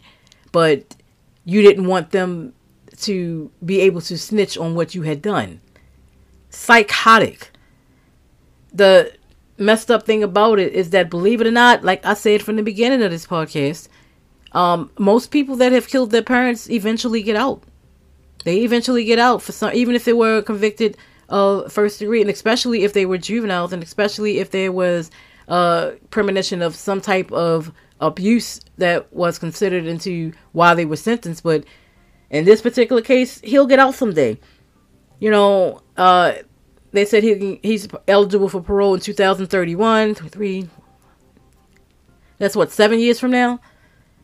but 0.51 0.95
you 1.45 1.61
didn't 1.61 1.87
want 1.87 2.11
them 2.11 2.53
to 3.01 3.51
be 3.65 3.81
able 3.81 4.01
to 4.01 4.17
snitch 4.17 4.57
on 4.57 4.75
what 4.75 4.93
you 4.93 5.01
had 5.01 5.21
done. 5.21 5.59
Psychotic. 6.53 7.51
The 8.73 9.13
messed 9.57 9.91
up 9.91 10.05
thing 10.05 10.23
about 10.23 10.59
it 10.59 10.73
is 10.73 10.91
that 10.91 11.09
believe 11.09 11.41
it 11.41 11.47
or 11.47 11.51
not, 11.51 11.83
like 11.83 12.05
I 12.05 12.13
said 12.13 12.41
from 12.41 12.55
the 12.55 12.63
beginning 12.63 13.01
of 13.01 13.11
this 13.11 13.27
podcast, 13.27 13.87
um, 14.53 14.91
most 14.97 15.31
people 15.31 15.55
that 15.57 15.71
have 15.71 15.87
killed 15.87 16.11
their 16.11 16.21
parents 16.21 16.69
eventually 16.69 17.23
get 17.23 17.35
out. 17.35 17.63
They 18.43 18.59
eventually 18.59 19.03
get 19.03 19.19
out 19.19 19.41
for 19.41 19.51
some, 19.51 19.73
even 19.73 19.95
if 19.95 20.05
they 20.05 20.13
were 20.13 20.41
convicted 20.41 20.97
of 21.29 21.71
first 21.71 21.99
degree, 21.99 22.21
and 22.21 22.29
especially 22.29 22.83
if 22.83 22.93
they 22.93 23.05
were 23.05 23.17
juveniles, 23.17 23.73
and 23.73 23.81
especially 23.81 24.39
if 24.39 24.51
there 24.51 24.71
was 24.71 25.09
a 25.47 25.93
premonition 26.11 26.61
of 26.61 26.75
some 26.75 27.01
type 27.01 27.31
of 27.31 27.71
abuse 27.99 28.59
that 28.77 29.11
was 29.13 29.39
considered 29.39 29.85
into 29.85 30.33
why 30.51 30.75
they 30.75 30.85
were 30.85 30.97
sentenced. 30.97 31.43
But 31.43 31.63
in 32.29 32.45
this 32.45 32.61
particular 32.61 33.01
case, 33.01 33.39
he'll 33.41 33.67
get 33.67 33.79
out 33.79 33.95
someday. 33.95 34.37
You 35.23 35.31
know, 35.31 35.79
uh, 35.95 36.33
they 36.91 37.05
said 37.05 37.23
he 37.23 37.57
he's 37.63 37.87
eligible 38.09 38.49
for 38.49 38.59
parole 38.59 38.93
in 38.95 38.99
2031, 38.99 40.15
three. 40.15 40.67
That's 42.39 42.57
what 42.57 42.73
seven 42.73 42.99
years 42.99 43.21
from 43.21 43.31
now. 43.31 43.61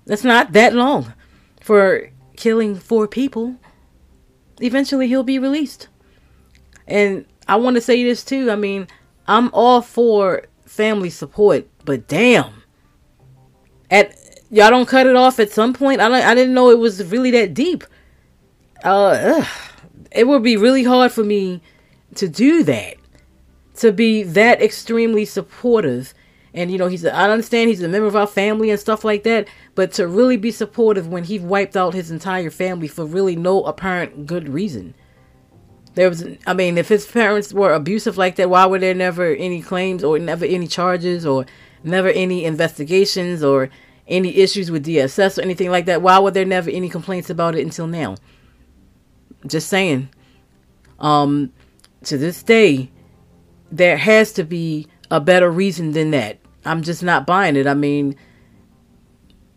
That's 0.05 0.25
not 0.25 0.51
that 0.51 0.73
long 0.73 1.13
for 1.61 2.09
killing 2.35 2.75
four 2.75 3.07
people. 3.07 3.55
Eventually, 4.59 5.07
he'll 5.07 5.23
be 5.23 5.39
released. 5.39 5.87
And 6.85 7.25
I 7.47 7.55
want 7.55 7.75
to 7.77 7.81
say 7.81 8.03
this 8.03 8.25
too. 8.25 8.51
I 8.51 8.57
mean, 8.57 8.85
I'm 9.25 9.49
all 9.53 9.81
for 9.81 10.47
family 10.65 11.11
support, 11.11 11.65
but 11.85 12.09
damn, 12.09 12.63
at 13.89 14.17
y'all 14.51 14.69
don't 14.69 14.85
cut 14.85 15.07
it 15.07 15.15
off 15.15 15.39
at 15.39 15.49
some 15.49 15.71
point. 15.71 16.01
I 16.01 16.09
don't, 16.09 16.25
I 16.25 16.35
didn't 16.35 16.53
know 16.53 16.71
it 16.71 16.77
was 16.77 17.05
really 17.05 17.31
that 17.31 17.53
deep. 17.53 17.85
Uh, 18.83 19.37
ugh. 19.37 19.47
It 20.11 20.27
would 20.27 20.43
be 20.43 20.57
really 20.57 20.83
hard 20.83 21.11
for 21.11 21.23
me 21.23 21.61
to 22.15 22.27
do 22.27 22.63
that, 22.63 22.95
to 23.75 23.91
be 23.91 24.23
that 24.23 24.61
extremely 24.61 25.25
supportive 25.25 26.13
And 26.53 26.71
you 26.71 26.77
know, 26.77 26.87
he's 26.87 27.05
a, 27.05 27.13
I 27.13 27.29
understand 27.29 27.69
he's 27.69 27.81
a 27.83 27.87
member 27.87 28.07
of 28.07 28.15
our 28.15 28.27
family 28.27 28.69
and 28.71 28.79
stuff 28.79 29.03
like 29.03 29.23
that, 29.23 29.47
but 29.75 29.91
to 29.93 30.07
really 30.07 30.37
be 30.37 30.51
supportive 30.51 31.07
when 31.07 31.23
he 31.25 31.39
wiped 31.39 31.77
out 31.77 31.93
his 31.93 32.11
entire 32.11 32.49
family 32.49 32.87
for 32.87 33.05
really 33.05 33.35
no 33.35 33.63
apparent 33.63 34.25
good 34.25 34.49
reason. 34.49 34.95
There 35.95 36.09
was 36.09 36.25
I 36.47 36.53
mean, 36.53 36.77
if 36.77 36.89
his 36.89 37.05
parents 37.05 37.53
were 37.53 37.73
abusive 37.73 38.17
like 38.17 38.35
that, 38.37 38.49
why 38.49 38.65
were 38.65 38.79
there 38.79 38.93
never 38.95 39.33
any 39.33 39.61
claims 39.61 40.03
or 40.03 40.17
never 40.19 40.45
any 40.45 40.67
charges 40.67 41.25
or 41.25 41.45
never 41.83 42.09
any 42.09 42.45
investigations 42.45 43.43
or 43.43 43.69
any 44.07 44.35
issues 44.37 44.71
with 44.71 44.85
DSS 44.85 45.37
or 45.37 45.41
anything 45.41 45.69
like 45.69 45.85
that? 45.85 46.01
Why 46.01 46.17
were 46.19 46.31
there 46.31 46.45
never 46.45 46.69
any 46.69 46.89
complaints 46.89 47.29
about 47.29 47.55
it 47.55 47.63
until 47.63 47.87
now? 47.87 48.15
Just 49.45 49.69
saying. 49.69 50.09
Um 50.99 51.53
to 52.03 52.17
this 52.17 52.43
day, 52.43 52.91
there 53.71 53.97
has 53.97 54.31
to 54.33 54.43
be 54.43 54.87
a 55.11 55.19
better 55.19 55.49
reason 55.49 55.91
than 55.91 56.11
that. 56.11 56.39
I'm 56.65 56.81
just 56.81 57.03
not 57.03 57.25
buying 57.25 57.55
it. 57.55 57.67
I 57.67 57.73
mean, 57.73 58.15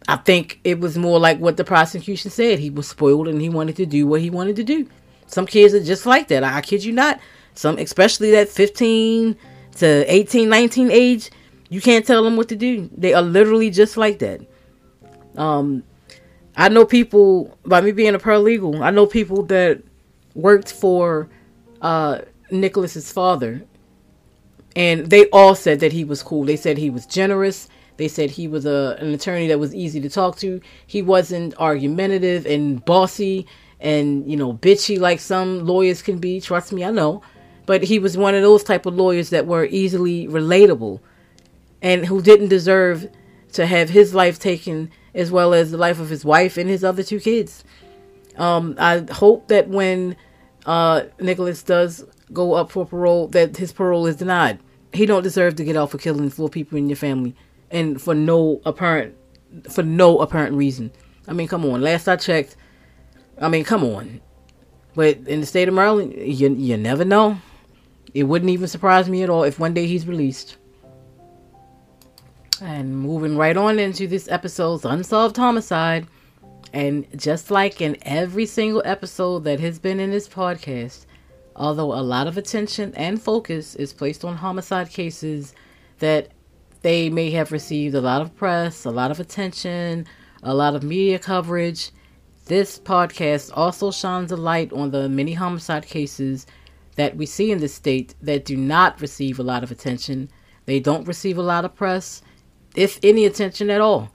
I 0.09 0.17
think 0.17 0.61
it 0.65 0.81
was 0.81 0.97
more 0.99 1.19
like 1.19 1.39
what 1.39 1.57
the 1.57 1.65
prosecution 1.65 2.31
said. 2.31 2.59
He 2.59 2.71
was 2.71 2.89
spoiled 2.89 3.29
and 3.29 3.41
he 3.41 3.49
wanted 3.49 3.77
to 3.77 3.87
do 3.87 4.07
what 4.07 4.21
he 4.21 4.31
wanted 4.31 4.57
to 4.57 4.65
do. 4.65 4.89
Some 5.27 5.47
kids 5.47 5.75
are 5.75 5.83
just 5.83 6.07
like 6.07 6.29
that. 6.29 6.45
I 6.45 6.61
kid 6.61 6.85
you 6.85 6.93
not. 6.93 7.21
Some, 7.55 7.79
especially 7.79 8.31
that 8.33 8.49
15 8.49 9.37
to 9.77 10.13
18, 10.13 10.49
19 10.49 10.91
age, 10.91 11.31
you 11.69 11.81
can't 11.81 12.07
tell 12.07 12.25
them 12.25 12.37
what 12.37 12.49
to 12.49 12.57
do. 12.57 12.91
They 12.97 13.15
are 13.15 13.23
literally 13.23 13.71
just 13.71 13.97
like 13.97 14.19
that. 14.19 14.41
Um, 15.37 15.85
I 16.57 16.69
know 16.69 16.85
people, 16.85 17.57
by 17.65 17.81
me 17.81 17.93
being 17.93 18.15
a 18.15 18.19
paralegal, 18.19 18.83
I 18.83 18.91
know 18.91 19.07
people 19.07 19.43
that 19.45 19.83
worked 20.35 20.73
for 20.73 21.29
uh, 21.81 22.21
Nicholas's 22.51 23.11
father 23.11 23.63
and 24.75 25.11
they 25.11 25.27
all 25.27 25.55
said 25.55 25.81
that 25.81 25.93
he 25.93 26.05
was 26.05 26.23
cool. 26.23 26.45
They 26.45 26.57
said 26.57 26.79
he 26.79 26.91
was 26.91 27.07
generous. 27.07 27.69
They 27.97 28.09
said 28.09 28.31
he 28.31 28.49
was 28.49 28.65
a 28.65 28.97
an 29.01 29.13
attorney 29.13 29.49
that 29.49 29.59
was 29.59 29.75
easy 29.75 30.01
to 30.01 30.09
talk 30.09 30.37
to. 30.39 30.61
He 30.87 31.03
wasn't 31.03 31.55
argumentative 31.59 32.47
and 32.47 32.85
bossy 32.85 33.47
and 33.81 34.29
you 34.31 34.37
know 34.37 34.55
bitchy 34.55 34.99
like 34.99 35.21
some 35.21 35.67
lawyers 35.67 36.03
can 36.03 36.19
be. 36.19 36.41
Trust 36.41 36.73
me, 36.73 36.85
I 36.85 36.91
know. 36.91 37.23
But 37.67 37.85
he 37.85 37.99
was 37.99 38.17
one 38.17 38.35
of 38.35 38.43
those 38.43 38.65
type 38.65 38.87
of 38.87 38.95
lawyers 38.95 39.31
that 39.31 39.47
were 39.47 39.67
easily 39.67 40.27
relatable 40.27 41.01
and 41.81 42.07
who 42.07 42.23
didn't 42.23 42.49
deserve 42.49 43.09
to 43.53 43.67
have 43.67 43.91
his 43.91 44.15
life 44.15 44.39
taken 44.39 44.91
as 45.15 45.31
well 45.31 45.55
as 45.55 45.71
the 45.71 45.77
life 45.77 46.01
of 46.01 46.09
his 46.09 46.25
wife 46.25 46.57
and 46.57 46.69
his 46.69 46.85
other 46.85 47.03
two 47.03 47.21
kids. 47.21 47.65
Um, 48.37 48.77
I 48.79 49.05
hope 49.11 49.49
that 49.49 49.69
when 49.69 50.17
uh, 50.67 51.03
Nicholas 51.21 51.63
does 51.63 52.05
go 52.33 52.55
up 52.55 52.71
for 52.71 52.87
parole 52.87 53.29
that 53.29 53.57
his 53.57 53.73
parole 53.73 54.07
is 54.07 54.17
denied. 54.17 54.59
He 54.93 55.07
don't 55.07 55.23
deserve 55.23 55.57
to 55.57 55.65
get 55.65 55.77
out 55.77 55.91
for 55.91 55.99
killing 55.99 56.31
four 56.31 56.49
people 56.49 56.79
in 56.79 56.89
your 56.89 56.97
family 56.97 57.35
and 57.71 58.01
for 58.01 58.15
no 58.15 58.61
apparent 58.65 59.15
for 59.71 59.83
no 59.83 60.19
apparent 60.21 60.57
reason. 60.57 60.91
I 61.29 61.33
mean, 61.33 61.49
come 61.49 61.65
on. 61.65 61.83
Last 61.83 62.09
I 62.09 62.17
checked, 62.17 62.57
I 63.41 63.49
mean, 63.49 63.65
come 63.65 63.85
on. 63.85 64.21
But 64.95 65.19
in 65.27 65.41
the 65.41 65.47
state 65.47 65.69
of 65.69 65.75
Maryland, 65.75 66.15
you 66.17 66.55
you 66.55 66.77
never 66.77 67.05
know. 67.05 67.39
It 68.15 68.25
wouldn't 68.25 68.51
even 68.51 68.69
surprise 68.69 69.09
me 69.09 69.23
at 69.23 69.31
all 69.31 69.45
if 69.45 69.59
one 69.59 69.73
day 69.75 69.87
he's 69.87 70.07
released. 70.07 70.57
And 72.61 72.97
moving 72.97 73.37
right 73.37 73.57
on 73.57 73.79
into 73.79 74.07
this 74.07 74.29
episode's 74.29 74.85
unsolved 74.85 75.37
homicide, 75.37 76.07
and 76.73 77.07
just 77.17 77.51
like 77.51 77.81
in 77.81 77.97
every 78.03 78.47
single 78.47 78.83
episode 78.85 79.45
that 79.45 79.59
has 79.61 79.79
been 79.79 79.99
in 79.99 80.11
this 80.11 80.29
podcast, 80.29 81.07
Although 81.55 81.93
a 81.93 82.01
lot 82.01 82.27
of 82.27 82.39
attention 82.39 82.95
and 82.97 83.21
focus 83.21 83.75
is 83.75 83.93
placed 83.93 84.25
on 84.25 84.37
homicide 84.37 84.89
cases 84.89 85.55
that 85.99 86.29
they 86.81 87.11
may 87.11 87.31
have 87.31 87.53
received 87.53 87.95
a 87.95 88.01
lot 88.01 88.23
of 88.23 88.35
press, 88.35 88.85
a 88.85 88.91
lot 88.91 89.11
of 89.11 89.21
attention, 89.21 90.07
a 90.43 90.55
lot 90.55 90.75
of 90.75 90.83
media 90.83 91.19
coverage, 91.19 91.91
this 92.47 92.79
podcast 92.79 93.53
also 93.55 93.91
shines 93.91 94.33
a 94.33 94.37
light 94.37 94.73
on 94.73 94.91
the 94.91 95.09
many 95.09 95.35
homicide 95.35 95.87
cases 95.87 96.47
that 96.97 97.17
we 97.17 97.27
see 97.27 97.53
in 97.53 97.59
the 97.59 97.69
state 97.69 98.15
that 98.23 98.45
do 98.45 98.57
not 98.57 99.01
receive 99.01 99.39
a 99.39 99.45
lot 99.45 99.63
of 99.63 99.71
attention. 99.71 100.29
They 100.65 100.81
don't 100.81 101.07
receive 101.07 101.39
a 101.39 101.43
lot 101.43 101.65
of 101.65 101.75
press, 101.75 102.23
if 102.75 102.99
any 103.03 103.25
attention 103.25 103.71
at 103.71 103.81
all. 103.81 104.11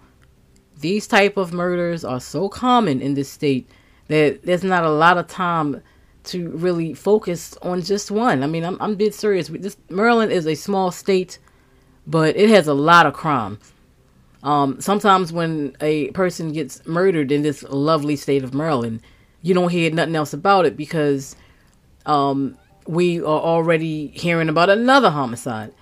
These 0.79 1.07
type 1.07 1.37
of 1.37 1.53
murders 1.53 2.03
are 2.03 2.19
so 2.19 2.49
common 2.49 3.01
in 3.01 3.15
this 3.15 3.29
state 3.29 3.69
that 4.07 4.43
there's 4.43 4.63
not 4.63 4.83
a 4.83 4.91
lot 4.91 5.17
of 5.17 5.27
time 5.27 5.81
to 6.25 6.49
really 6.49 6.93
focus 6.93 7.57
on 7.61 7.81
just 7.81 8.11
one. 8.11 8.43
I 8.43 8.47
mean, 8.47 8.63
I'm 8.63 8.77
I'm 8.79 8.95
being 8.95 9.11
serious. 9.11 9.47
This 9.47 9.77
Maryland 9.89 10.31
is 10.31 10.45
a 10.45 10.55
small 10.55 10.91
state, 10.91 11.39
but 12.05 12.35
it 12.35 12.49
has 12.49 12.67
a 12.67 12.73
lot 12.73 13.05
of 13.05 13.13
crime. 13.13 13.59
Um, 14.43 14.79
sometimes 14.79 15.33
when 15.33 15.75
a 15.81 16.11
person 16.11 16.53
gets 16.53 16.85
murdered 16.85 17.31
in 17.31 17.41
this 17.41 17.63
lovely 17.63 18.15
state 18.15 18.43
of 18.43 18.53
Maryland, 18.53 19.01
you 19.41 19.53
don't 19.53 19.71
hear 19.71 19.91
nothing 19.91 20.15
else 20.15 20.33
about 20.33 20.65
it 20.65 20.77
because 20.77 21.35
um, 22.05 22.57
we 22.85 23.19
are 23.19 23.25
already 23.25 24.07
hearing 24.07 24.49
about 24.49 24.69
another 24.69 25.09
homicide. 25.09 25.73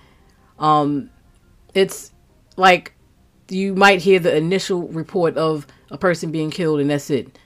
Um, 0.58 1.10
it's 1.74 2.12
like 2.56 2.92
you 3.48 3.74
might 3.74 4.00
hear 4.00 4.18
the 4.18 4.36
initial 4.36 4.88
report 4.88 5.36
of 5.36 5.66
a 5.90 5.98
person 5.98 6.30
being 6.32 6.50
killed, 6.50 6.80
and 6.80 6.90
that's 6.90 7.10
it. 7.10 7.38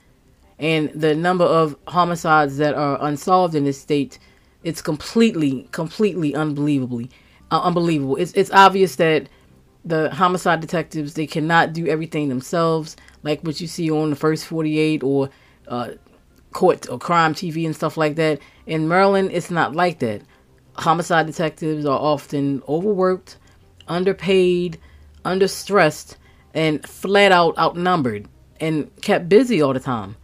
And 0.57 0.89
the 0.93 1.15
number 1.15 1.45
of 1.45 1.75
homicides 1.87 2.57
that 2.57 2.75
are 2.75 2.97
unsolved 3.01 3.55
in 3.55 3.65
this 3.65 3.79
state 3.79 4.19
it's 4.63 4.81
completely 4.81 5.67
completely 5.71 6.35
unbelievably 6.35 7.09
uh, 7.51 7.61
unbelievable. 7.61 8.15
It's 8.15 8.31
it's 8.33 8.51
obvious 8.51 8.95
that 8.97 9.27
the 9.83 10.09
homicide 10.11 10.61
detectives 10.61 11.15
they 11.15 11.25
cannot 11.25 11.73
do 11.73 11.87
everything 11.87 12.29
themselves 12.29 12.95
like 13.23 13.41
what 13.41 13.59
you 13.59 13.67
see 13.67 13.89
on 13.89 14.11
the 14.11 14.15
first 14.15 14.45
48 14.45 15.03
or 15.03 15.29
uh, 15.67 15.91
court 16.51 16.87
or 16.89 16.99
crime 16.99 17.33
tv 17.33 17.65
and 17.65 17.75
stuff 17.75 17.97
like 17.97 18.15
that. 18.15 18.39
In 18.67 18.87
maryland 18.87 19.31
it's 19.33 19.51
not 19.51 19.75
like 19.75 19.99
that. 19.99 20.21
Homicide 20.75 21.25
detectives 21.25 21.85
are 21.85 21.99
often 21.99 22.61
overworked 22.67 23.37
underpaid 23.87 24.79
understressed 25.23 26.15
and 26.53 26.87
flat 26.87 27.31
out 27.31 27.57
outnumbered 27.57 28.27
and 28.59 28.89
kept 29.01 29.29
busy 29.29 29.61
all 29.61 29.73
the 29.73 29.79
time 29.79 30.15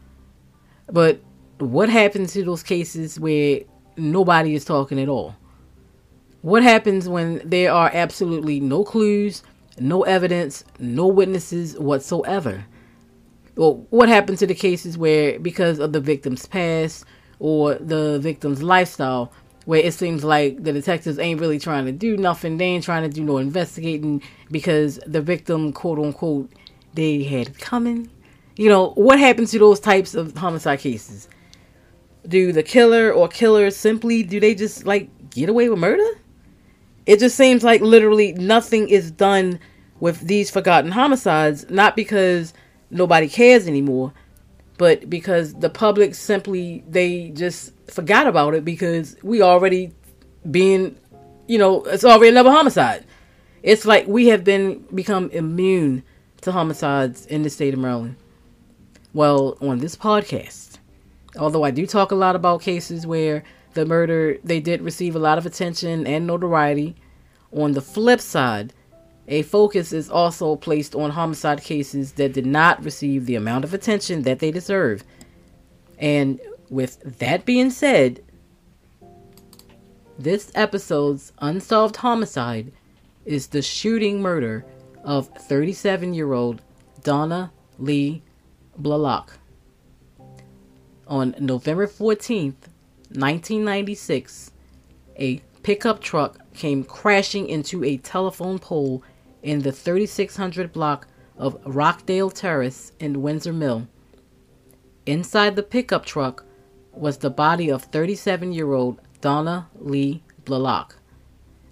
but 0.89 1.21
what 1.59 1.89
happens 1.89 2.33
to 2.33 2.43
those 2.43 2.63
cases 2.63 3.19
where 3.19 3.61
nobody 3.97 4.53
is 4.55 4.65
talking 4.65 4.99
at 4.99 5.09
all? 5.09 5.35
What 6.41 6.63
happens 6.63 7.09
when 7.09 7.41
there 7.43 7.73
are 7.73 7.89
absolutely 7.93 8.59
no 8.59 8.83
clues, 8.83 9.43
no 9.79 10.03
evidence, 10.03 10.63
no 10.79 11.07
witnesses 11.07 11.77
whatsoever? 11.77 12.65
Well, 13.55 13.85
what 13.89 14.07
happens 14.07 14.39
to 14.39 14.47
the 14.47 14.53
cases 14.53 14.97
where, 14.97 15.39
because 15.39 15.79
of 15.79 15.93
the 15.93 15.99
victim's 15.99 16.45
past 16.45 17.05
or 17.39 17.73
the 17.75 18.19
victim's 18.19 18.61
lifestyle, 18.61 19.33
where 19.67 19.81
it 19.81 19.93
seems 19.93 20.23
like 20.23 20.63
the 20.63 20.71
detectives 20.71 21.19
ain't 21.19 21.41
really 21.41 21.59
trying 21.59 21.83
to 21.83 21.91
do 21.91 22.15
nothing, 22.15 22.55
they 22.55 22.63
ain't 22.63 22.85
trying 22.85 23.03
to 23.03 23.13
do 23.13 23.21
no 23.21 23.37
investigating 23.37 24.23
because 24.49 24.97
the 25.05 25.19
victim, 25.19 25.73
quote 25.73 25.99
unquote, 25.99 26.49
they 26.93 27.21
had 27.23 27.59
coming, 27.59 28.09
you 28.55 28.69
know, 28.69 28.91
what 28.91 29.19
happens 29.19 29.51
to 29.51 29.59
those 29.59 29.81
types 29.81 30.15
of 30.15 30.37
homicide 30.37 30.79
cases? 30.79 31.27
Do 32.25 32.53
the 32.53 32.63
killer 32.63 33.11
or 33.11 33.27
killers 33.27 33.75
simply 33.75 34.23
do 34.23 34.39
they 34.39 34.55
just 34.55 34.85
like 34.85 35.09
get 35.31 35.49
away 35.49 35.67
with 35.67 35.79
murder? 35.79 36.17
It 37.05 37.19
just 37.19 37.35
seems 37.35 37.61
like 37.61 37.81
literally 37.81 38.31
nothing 38.31 38.87
is 38.87 39.11
done 39.11 39.59
with 39.99 40.21
these 40.21 40.49
forgotten 40.49 40.91
homicides, 40.91 41.69
not 41.69 41.97
because 41.97 42.53
nobody 42.89 43.27
cares 43.27 43.67
anymore, 43.67 44.13
but 44.77 45.09
because 45.09 45.53
the 45.55 45.69
public 45.69 46.15
simply 46.15 46.83
they 46.87 47.29
just 47.29 47.73
forgot 47.89 48.27
about 48.27 48.53
it 48.53 48.63
because 48.63 49.17
we 49.23 49.41
already 49.41 49.91
being, 50.49 50.97
you 51.47 51.57
know, 51.57 51.83
it's 51.83 52.03
already 52.03 52.29
another 52.29 52.51
homicide. 52.51 53.05
It's 53.63 53.85
like 53.85 54.07
we 54.07 54.27
have 54.27 54.43
been 54.43 54.85
become 54.93 55.29
immune 55.31 56.03
to 56.41 56.51
homicides 56.51 57.25
in 57.25 57.41
the 57.43 57.49
state 57.49 57.73
of 57.73 57.79
Maryland. 57.79 58.15
Well, 59.13 59.57
on 59.61 59.79
this 59.79 59.95
podcast, 59.95 60.77
although 61.37 61.63
I 61.63 61.71
do 61.71 61.87
talk 61.87 62.11
a 62.11 62.15
lot 62.15 62.35
about 62.35 62.61
cases 62.61 63.07
where 63.07 63.43
the 63.73 63.85
murder 63.85 64.37
they 64.43 64.59
did 64.59 64.81
receive 64.81 65.15
a 65.15 65.19
lot 65.19 65.37
of 65.37 65.45
attention 65.45 66.05
and 66.05 66.27
notoriety, 66.27 66.95
on 67.51 67.71
the 67.71 67.81
flip 67.81 68.19
side, 68.19 68.73
a 69.27 69.41
focus 69.41 69.91
is 69.91 70.09
also 70.09 70.55
placed 70.55 70.95
on 70.95 71.11
homicide 71.11 71.61
cases 71.61 72.13
that 72.13 72.33
did 72.33 72.45
not 72.45 72.83
receive 72.83 73.25
the 73.25 73.35
amount 73.35 73.65
of 73.65 73.73
attention 73.73 74.21
that 74.23 74.39
they 74.39 74.51
deserve. 74.51 75.03
And 75.97 76.39
with 76.69 77.19
that 77.19 77.45
being 77.45 77.69
said, 77.69 78.23
this 80.17 80.51
episode's 80.55 81.33
unsolved 81.39 81.97
homicide 81.97 82.71
is 83.25 83.47
the 83.47 83.61
shooting 83.61 84.21
murder 84.21 84.65
of 85.03 85.27
37 85.27 86.13
year 86.13 86.33
old 86.33 86.61
Donna 87.03 87.51
Lee 87.77 88.23
Blalock. 88.81 89.29
On 91.07 91.35
November 91.39 91.87
14th, 91.87 92.67
1996, 93.09 94.51
a 95.17 95.37
pickup 95.63 96.01
truck 96.01 96.39
came 96.53 96.83
crashing 96.83 97.47
into 97.47 97.83
a 97.83 97.97
telephone 97.97 98.59
pole 98.59 99.03
in 99.41 99.61
the 99.61 99.71
3600 99.71 100.71
block 100.71 101.07
of 101.37 101.59
Rockdale 101.65 102.31
Terrace 102.31 102.91
in 102.99 103.21
Windsor 103.21 103.53
Mill. 103.53 103.87
Inside 105.05 105.55
the 105.55 105.63
pickup 105.63 106.05
truck 106.05 106.45
was 106.91 107.19
the 107.19 107.29
body 107.29 107.69
of 107.69 107.83
37 107.83 108.51
year 108.51 108.73
old 108.73 108.99
Donna 109.21 109.69
Lee 109.75 110.23
Blalock, 110.43 110.95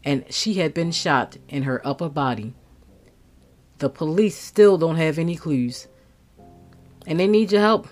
and 0.04 0.23
she 0.32 0.56
had 0.56 0.73
been 0.73 0.91
shot 0.91 1.38
in 1.49 1.63
her 1.63 1.86
upper 1.86 2.10
body. 2.10 2.54
The 3.80 3.89
police 3.89 4.38
still 4.38 4.78
don't 4.78 4.95
have 4.95 5.19
any 5.19 5.36
clues, 5.36 5.88
and 7.06 7.19
they 7.19 7.28
need 7.28 7.51
your 7.51 7.62
help. 7.62 7.88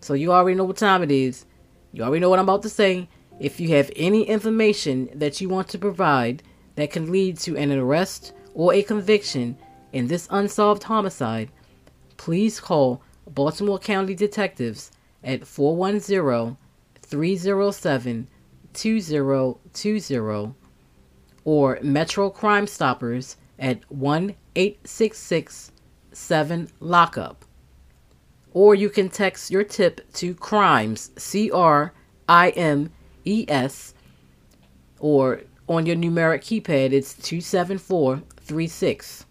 So 0.00 0.14
you 0.14 0.32
already 0.32 0.56
know 0.56 0.64
what 0.64 0.78
time 0.78 1.02
it 1.02 1.10
is. 1.10 1.44
You 1.92 2.02
already 2.02 2.20
know 2.20 2.30
what 2.30 2.38
I'm 2.38 2.46
about 2.46 2.62
to 2.62 2.68
say. 2.68 3.08
If 3.38 3.60
you 3.60 3.68
have 3.70 3.90
any 3.96 4.22
information 4.22 5.10
that 5.14 5.40
you 5.40 5.48
want 5.48 5.68
to 5.68 5.78
provide 5.78 6.42
that 6.76 6.90
can 6.90 7.10
lead 7.10 7.38
to 7.38 7.56
an 7.56 7.72
arrest 7.72 8.32
or 8.54 8.74
a 8.74 8.82
conviction 8.82 9.56
in 9.92 10.08
this 10.08 10.28
unsolved 10.30 10.82
homicide, 10.84 11.50
please 12.16 12.60
call 12.60 13.02
Baltimore 13.26 13.78
County 13.78 14.14
Detectives 14.14 14.90
at 15.22 15.46
410 15.46 16.56
307 17.02 18.28
2020 18.72 20.54
or 21.44 21.78
Metro 21.82 22.30
Crime 22.30 22.66
Stoppers 22.66 23.36
at 23.58 23.78
1 23.90 24.34
866 24.56 25.72
7 26.12 26.68
Lockup. 26.80 27.44
Or 28.52 28.74
you 28.74 28.90
can 28.90 29.08
text 29.08 29.50
your 29.50 29.64
tip 29.64 30.12
to 30.14 30.34
CRIMES, 30.34 31.10
C 31.16 31.50
R 31.50 31.92
I 32.28 32.50
M 32.50 32.90
E 33.24 33.46
S, 33.48 33.94
or 34.98 35.42
on 35.68 35.86
your 35.86 35.96
numeric 35.96 36.40
keypad, 36.40 36.92
it's 36.92 37.14
27436. 37.14 39.26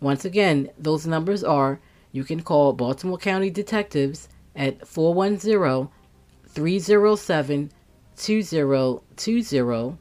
Once 0.00 0.24
again, 0.24 0.70
those 0.78 1.06
numbers 1.06 1.44
are 1.44 1.80
you 2.12 2.24
can 2.24 2.42
call 2.42 2.72
Baltimore 2.72 3.18
County 3.18 3.50
Detectives 3.50 4.28
at 4.56 4.86
410 4.86 5.88
307 6.48 7.70
2020 8.16 9.96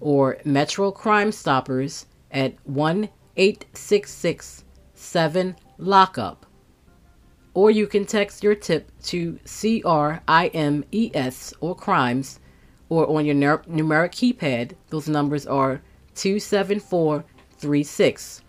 or 0.00 0.38
Metro 0.44 0.90
Crime 0.90 1.32
Stoppers 1.32 2.06
at 2.30 2.54
1 2.64 3.08
866 3.36 4.64
7 4.94 5.56
Lockup. 5.78 6.44
Or 7.54 7.70
you 7.70 7.86
can 7.86 8.04
text 8.04 8.42
your 8.42 8.54
tip 8.54 8.90
to 9.04 9.38
CRIMES 9.44 11.54
or 11.60 11.76
Crimes 11.76 12.40
or 12.92 13.08
on 13.16 13.24
your 13.24 13.34
numeric 13.34 14.12
keypad. 14.12 14.74
Those 14.90 15.08
numbers 15.08 15.46
are 15.46 15.80
27436. 16.14 18.42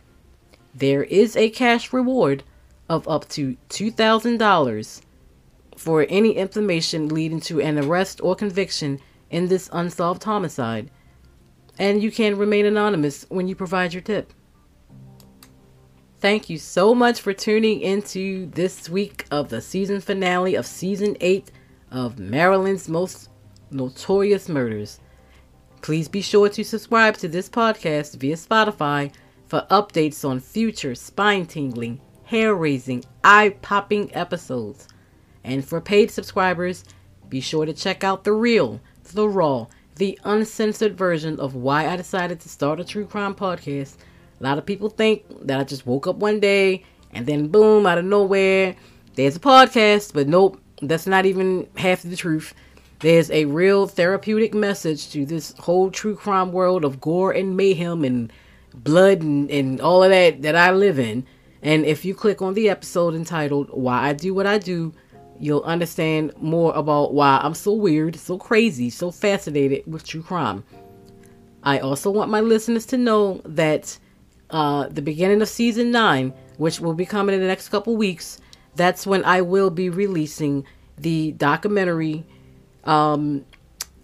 There 0.76 1.06
is 1.06 1.38
a 1.38 1.50
cash 1.50 1.94
reward 1.94 2.44
of 2.90 3.08
up 3.08 3.30
to 3.30 3.56
$2,000 3.70 5.02
for 5.78 6.06
any 6.10 6.36
information 6.36 7.08
leading 7.08 7.40
to 7.40 7.62
an 7.62 7.80
arrest 7.80 8.20
or 8.22 8.36
conviction 8.36 9.00
in 9.30 9.48
this 9.48 9.70
unsolved 9.72 10.26
homicide. 10.26 10.92
And 11.80 12.04
you 12.04 12.12
can 12.12 12.38
remain 12.38 12.66
anonymous 12.66 13.26
when 13.30 13.48
you 13.48 13.56
provide 13.56 13.94
your 13.94 14.02
tip. 14.02 14.34
Thank 16.20 16.50
you 16.50 16.58
so 16.58 16.94
much 16.94 17.22
for 17.22 17.32
tuning 17.34 17.80
into 17.80 18.48
this 18.48 18.90
week 18.90 19.26
of 19.32 19.48
the 19.48 19.62
season 19.62 20.02
finale 20.02 20.56
of 20.56 20.66
season 20.66 21.16
8 21.22 21.50
of 21.92 22.20
Maryland's 22.20 22.90
Most 22.90 23.30
Notorious 23.74 24.48
Murders. 24.48 25.00
Please 25.82 26.08
be 26.08 26.22
sure 26.22 26.50
to 26.50 26.64
subscribe 26.64 27.18
to 27.18 27.28
this 27.28 27.50
podcast 27.50 28.16
via 28.18 28.36
Spotify 28.36 29.12
for 29.48 29.66
updates 29.70 30.28
on 30.28 30.40
future 30.40 30.96
spine 30.96 31.46
tingling, 31.46 32.00
hair 32.24 32.56
raising, 32.56 33.04
eye 33.24 33.56
popping 33.62 34.14
episodes. 34.16 34.88
And 35.44 35.66
for 35.66 35.82
paid 35.82 36.10
subscribers, 36.10 36.86
be 37.30 37.42
sure 37.42 37.66
to 37.66 37.74
check 37.74 38.04
out 38.04 38.24
the 38.24 38.34
real, 38.34 38.80
the 39.14 39.28
raw, 39.28 39.68
the 39.96 40.18
uncensored 40.24 40.98
version 40.98 41.40
of 41.40 41.56
why 41.56 41.88
I 41.88 41.96
decided 41.96 42.40
to 42.40 42.50
start 42.50 42.80
a 42.80 42.86
true 42.86 43.06
crime 43.06 43.36
podcast. 43.36 43.98
A 44.40 44.44
lot 44.44 44.58
of 44.58 44.66
people 44.66 44.90
think 44.90 45.24
that 45.46 45.60
I 45.60 45.64
just 45.64 45.86
woke 45.86 46.08
up 46.08 46.16
one 46.16 46.40
day 46.40 46.84
and 47.12 47.26
then 47.26 47.48
boom, 47.48 47.86
out 47.86 47.98
of 47.98 48.06
nowhere, 48.06 48.76
there's 49.16 49.36
a 49.36 49.40
podcast, 49.40 50.14
but 50.14 50.28
nope, 50.28 50.60
that's 50.82 51.06
not 51.06 51.26
even 51.26 51.68
half 51.78 52.02
the 52.02 52.16
truth. 52.16 52.54
There's 53.04 53.30
a 53.32 53.44
real 53.44 53.86
therapeutic 53.86 54.54
message 54.54 55.10
to 55.10 55.26
this 55.26 55.54
whole 55.60 55.92
true 55.92 56.16
crime 56.16 56.54
world 56.54 56.86
of 56.86 57.02
gore 57.02 57.34
and 57.34 57.58
mayhem 57.58 58.06
and 58.06 58.32
blood 58.74 59.22
and, 59.22 59.52
and 59.52 59.82
all 59.82 60.06
of 60.06 60.10
that 60.12 60.42
that 60.44 60.56
I 60.56 60.72
live 60.72 60.98
in. 60.98 61.26
And 61.62 61.86
if 61.86 62.06
you 62.06 62.16
click 62.16 62.42
on 62.42 62.54
the 62.54 62.70
episode 62.70 63.14
entitled 63.14 63.68
Why 63.72 64.08
I 64.08 64.14
Do 64.14 64.34
What 64.34 64.48
I 64.48 64.58
Do, 64.58 64.94
you'll 65.38 65.64
understand 65.64 66.32
more 66.38 66.74
about 66.76 67.14
why 67.14 67.42
I'm 67.44 67.56
so 67.56 67.74
weird, 67.74 68.16
so 68.16 68.38
crazy, 68.38 68.90
so 68.90 69.12
fascinated 69.12 69.84
with 69.86 70.08
true 70.08 70.24
crime. 70.24 70.64
I 71.62 71.80
also 71.80 72.10
want 72.10 72.32
my 72.32 72.40
listeners 72.40 72.86
to 72.86 72.98
know 72.98 73.42
that 73.44 73.98
uh, 74.50 74.88
the 74.88 75.02
beginning 75.02 75.42
of 75.42 75.50
season 75.50 75.92
9, 75.92 76.34
which 76.56 76.80
will 76.80 76.94
be 76.94 77.06
coming 77.06 77.36
in 77.36 77.42
the 77.42 77.48
next 77.48 77.68
couple 77.68 77.98
weeks, 77.98 78.40
that's 78.78 79.06
when 79.06 79.26
I 79.26 79.42
will 79.42 79.72
be 79.72 79.90
releasing 79.90 80.64
the 80.98 81.34
documentary 81.34 82.26
um, 82.84 83.46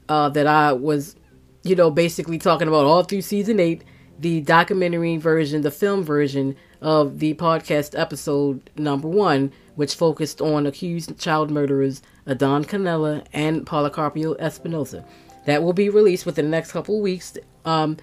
uh, 0.08 0.30
that 0.30 0.48
I 0.48 0.74
was, 0.74 1.16
you 1.64 1.76
know, 1.76 1.92
basically 1.92 2.38
talking 2.38 2.68
about 2.68 2.86
all 2.86 3.04
through 3.04 3.22
season 3.22 3.60
8 3.60 3.84
the 4.20 4.42
documentary 4.42 5.18
version, 5.18 5.62
the 5.62 5.72
film 5.72 6.04
version 6.04 6.56
of 6.82 7.20
the 7.20 7.34
podcast 7.36 7.98
episode 7.98 8.70
number 8.76 9.08
one, 9.08 9.52
which 9.76 9.96
focused 9.96 10.42
on 10.42 10.66
accused 10.66 11.18
child 11.18 11.50
murderers 11.50 12.02
Adan 12.28 12.66
Canela 12.66 13.26
and 13.34 13.66
Policarpio 13.66 14.38
Espinoza. 14.40 15.06
That 15.46 15.64
will 15.64 15.74
be 15.74 15.90
released 15.90 16.26
within 16.26 16.46
the 16.46 16.52
next 16.52 16.74
couple 16.74 17.02
weeks. 17.02 17.38
Um, 17.64 17.98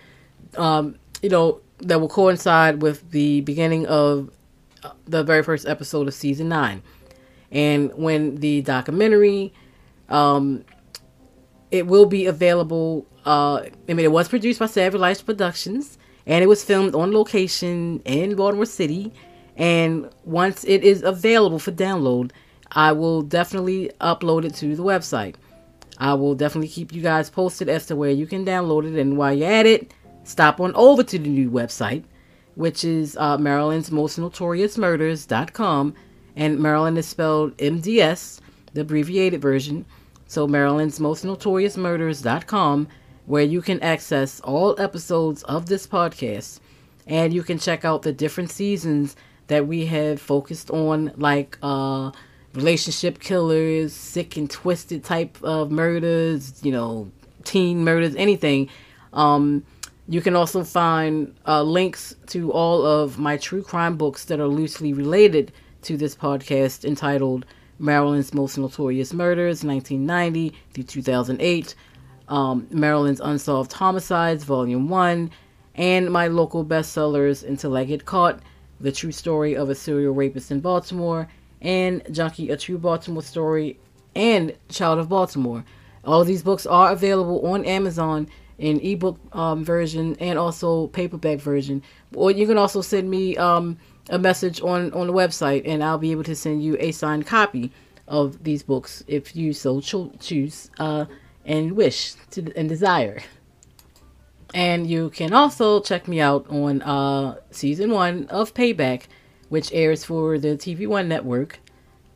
um, 0.57 0.97
you 1.23 1.29
know, 1.29 1.61
that 1.79 2.01
will 2.01 2.09
coincide 2.09 2.81
with 2.81 3.11
the 3.11 3.43
beginning 3.43 3.87
of 3.87 4.31
uh, 4.83 4.93
the 5.05 5.23
very 5.23 5.43
first 5.43 5.67
episode 5.67 6.09
of 6.09 6.15
season 6.15 6.49
nine. 6.49 6.83
And 7.51 7.93
when 7.95 8.37
the 8.37 8.63
documentary, 8.63 9.53
um, 10.09 10.65
it 11.71 11.87
will 11.87 12.07
be 12.07 12.27
available. 12.27 13.07
Uh, 13.25 13.63
I 13.89 13.95
mean, 13.95 14.05
it 14.05 14.13
was 14.13 14.29
produced 14.29 14.61
by 14.61 14.67
Savage 14.67 15.01
Lights 15.01 15.23
Productions 15.23 15.99
and 16.27 16.43
it 16.43 16.47
was 16.47 16.65
filmed 16.65 16.95
on 16.95 17.13
location 17.13 18.01
in 18.05 18.35
Baltimore 18.35 18.67
City. 18.67 19.13
And 19.57 20.11
once 20.25 20.65
it 20.65 20.83
is 20.85 21.03
available 21.03 21.59
for 21.59 21.73
download, 21.73 22.33
I 22.73 22.93
will 22.93 23.23
definitely 23.23 23.91
upload 24.01 24.45
it 24.45 24.55
to 24.57 24.75
the 24.75 24.83
website. 24.83 25.37
I 25.99 26.15
will 26.15 26.35
definitely 26.35 26.69
keep 26.69 26.93
you 26.93 27.01
guys 27.01 27.31
posted 27.31 27.69
as 27.69 27.87
to 27.87 27.97
where 27.97 28.11
you 28.11 28.27
can 28.27 28.45
download 28.45 28.87
it. 28.87 28.99
And 29.01 29.17
while 29.17 29.33
you're 29.33 29.51
at 29.51 29.67
it, 29.67 29.95
stop 30.25 30.61
on 30.61 30.75
over 30.75 31.03
to 31.05 31.19
the 31.19 31.29
new 31.29 31.51
website, 31.51 32.05
which 32.55 32.85
is 32.85 33.17
uh, 33.17 33.39
Maryland's 33.39 33.91
Most 33.91 34.19
Notorious 34.19 34.77
Murders.com. 34.77 35.95
And 36.35 36.59
Maryland 36.59 36.99
is 36.99 37.07
spelled 37.07 37.57
MDS, 37.57 38.41
the 38.77 38.83
abbreviated 38.83 39.41
version. 39.41 39.85
So 40.29 40.47
Maryland's 40.47 41.01
Most 41.01 41.25
Notorious 41.25 41.77
Murders.com 41.77 42.89
where 43.27 43.43
you 43.43 43.61
can 43.61 43.81
access 43.83 44.39
all 44.41 44.81
episodes 44.81 45.43
of 45.45 45.67
this 45.67 45.87
podcast 45.87 46.61
and 47.07 47.35
you 47.35 47.43
can 47.43 47.59
check 47.59 47.85
out 47.85 48.03
the 48.03 48.13
different 48.13 48.51
seasons 48.51 49.17
that 49.49 49.67
we 49.67 49.87
have 49.87 50.21
focused 50.21 50.71
on, 50.71 51.13
like 51.17 51.57
uh, 51.63 52.11
relationship 52.55 53.21
killers, 53.21 53.93
sick 53.93 54.37
and 54.37 54.51
twisted 54.51 55.05
type 55.05 55.37
of 55.43 55.71
murders, 55.71 56.63
you 56.65 56.73
know, 56.73 57.11
teen 57.45 57.85
murders, 57.85 58.15
anything. 58.17 58.69
Um, 59.13 59.65
you 60.09 60.21
can 60.21 60.37
also 60.37 60.65
find 60.65 61.35
uh, 61.47 61.63
links 61.63 62.15
to 62.29 62.53
all 62.53 62.85
of 62.85 63.19
my 63.19 63.37
true 63.37 63.63
crime 63.63 63.97
books 63.97 64.25
that 64.27 64.41
are 64.41 64.49
loosely 64.49 64.93
related 64.93 65.53
to 65.83 65.97
this 65.97 66.15
podcast 66.15 66.85
entitled 66.85 67.47
Maryland's 67.79 68.33
Most 68.35 68.59
Notorious 68.59 69.13
Murders, 69.13 69.65
1990 69.65 70.55
through 70.73 70.85
2008 70.85 71.75
um, 72.29 72.67
Maryland's 72.71 73.21
Unsolved 73.21 73.73
Homicides, 73.73 74.45
Volume 74.45 74.89
1, 74.89 75.31
and 75.77 76.11
my 76.11 76.27
local 76.27 76.65
bestsellers, 76.65 77.47
Until 77.47 77.77
I 77.77 77.85
Get 77.85 78.05
Caught, 78.05 78.41
The 78.81 78.93
True 78.93 79.13
Story 79.13 79.57
of 79.57 79.71
a 79.71 79.75
Serial 79.75 80.15
Rapist 80.15 80.51
in 80.51 80.61
Baltimore, 80.61 81.29
and 81.61 82.03
Junkie, 82.13 82.51
A 82.51 82.57
True 82.57 82.79
Baltimore 82.79 83.23
Story, 83.23 83.79
and 84.15 84.57
Child 84.69 84.99
of 84.99 85.09
Baltimore. 85.09 85.65
All 86.05 86.21
of 86.21 86.27
these 86.27 86.43
books 86.43 86.67
are 86.67 86.93
available 86.93 87.47
on 87.47 87.65
Amazon 87.65 88.29
in 88.59 88.81
ebook 88.81 89.19
um, 89.33 89.65
version 89.65 90.17
and 90.19 90.39
also 90.39 90.87
paperback 90.89 91.39
version. 91.39 91.83
Or 92.15 92.31
you 92.31 92.47
can 92.47 92.57
also 92.57 92.81
send 92.81 93.11
me 93.11 93.37
um, 93.37 93.77
a 94.11 94.19
message 94.19 94.61
on, 94.61 94.93
on 94.93 95.07
the 95.07 95.13
website, 95.13 95.63
and 95.67 95.83
I'll 95.83 95.99
be 95.99 96.13
able 96.13 96.25
to 96.25 96.37
send 96.37 96.63
you 96.63 96.77
a 96.79 96.93
signed 96.93 97.27
copy 97.27 97.73
of 98.07 98.45
these 98.45 98.63
books 98.63 99.03
if 99.07 99.35
you 99.35 99.53
so 99.53 99.81
cho- 99.81 100.13
choose. 100.21 100.71
Uh, 100.79 101.07
and 101.47 101.73
wish 101.73 102.15
to, 102.33 102.53
and 102.57 102.69
desire. 102.69 103.23
And 104.53 104.87
you 104.87 105.11
can 105.11 105.33
also 105.33 105.81
check 105.81 106.09
me 106.09 106.21
out 106.21 106.47
on 106.51 106.83
uh, 106.83 107.37
season 107.51 107.91
one 107.91 108.27
of 108.29 108.53
Payback, 108.53 109.05
which 109.49 109.73
airs 109.73 110.05
for 110.05 110.39
the 110.39 110.57
TV 110.57 110.87
One 110.87 111.09
network. 111.09 111.61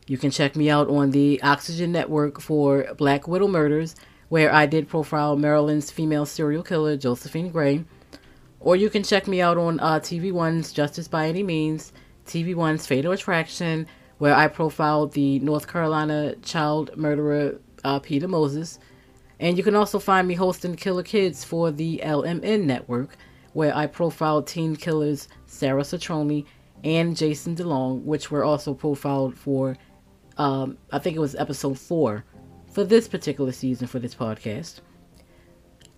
You 0.07 0.17
can 0.17 0.31
check 0.31 0.55
me 0.55 0.69
out 0.69 0.89
on 0.89 1.11
the 1.11 1.41
Oxygen 1.41 1.91
Network 1.91 2.41
for 2.41 2.93
Black 2.97 3.27
Widow 3.27 3.47
Murders, 3.47 3.95
where 4.29 4.53
I 4.53 4.65
did 4.65 4.89
profile 4.89 5.37
Maryland's 5.37 5.91
female 5.91 6.25
serial 6.25 6.63
killer, 6.63 6.97
Josephine 6.97 7.49
Gray. 7.49 7.85
Or 8.61 8.75
you 8.75 8.89
can 8.91 9.01
check 9.01 9.27
me 9.27 9.41
out 9.41 9.57
on 9.57 9.79
uh, 9.79 9.99
TV 9.99 10.31
One's 10.31 10.71
Justice 10.71 11.07
by 11.07 11.27
Any 11.27 11.41
Means, 11.41 11.91
TV 12.27 12.53
One's 12.53 12.85
Fatal 12.85 13.11
Attraction, 13.11 13.87
where 14.19 14.35
I 14.35 14.47
profiled 14.47 15.13
the 15.13 15.39
North 15.39 15.67
Carolina 15.67 16.35
child 16.43 16.95
murderer 16.95 17.59
uh, 17.83 17.97
Peter 17.99 18.27
Moses. 18.27 18.77
And 19.39 19.57
you 19.57 19.63
can 19.63 19.75
also 19.75 19.97
find 19.97 20.27
me 20.27 20.35
hosting 20.35 20.75
Killer 20.75 21.01
Kids 21.01 21.43
for 21.43 21.71
the 21.71 22.01
LMN 22.03 22.65
network, 22.65 23.17
where 23.53 23.75
I 23.75 23.87
profiled 23.87 24.45
teen 24.45 24.75
killers 24.75 25.27
Sarah 25.47 25.81
Satroni 25.81 26.45
and 26.83 27.17
Jason 27.17 27.55
DeLong, 27.55 28.03
which 28.03 28.29
were 28.29 28.43
also 28.43 28.75
profiled 28.75 29.35
for, 29.35 29.75
um, 30.37 30.77
I 30.91 30.99
think 30.99 31.15
it 31.15 31.19
was 31.19 31.33
episode 31.33 31.79
four 31.79 32.23
for 32.71 32.83
this 32.83 33.07
particular 33.07 33.51
season 33.51 33.87
for 33.87 33.97
this 33.97 34.13
podcast. 34.13 34.81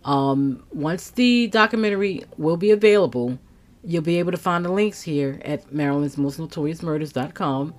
Um, 0.06 0.64
once 0.72 1.12
the 1.12 1.48
documentary 1.48 2.24
will 2.38 2.58
be 2.58 2.72
available, 2.72 3.40
you'll 3.84 4.02
be 4.04 4.20
able 4.20 4.32
to 4.32 4.38
find 4.38 4.66
the 4.66 4.72
links 4.72 5.02
here 5.02 5.40
at 5.46 5.72
Maryland's 5.72 6.18
Most 6.18 6.40
Notorious 6.40 6.82
Murders.com. 6.82 7.74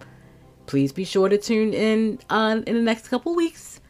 Please 0.66 0.92
be 0.92 1.04
sure 1.04 1.28
to 1.28 1.36
tune 1.36 1.74
in 1.74 2.18
on 2.30 2.62
in 2.64 2.74
the 2.74 2.80
next 2.80 3.08
couple 3.08 3.34
weeks, 3.34 3.80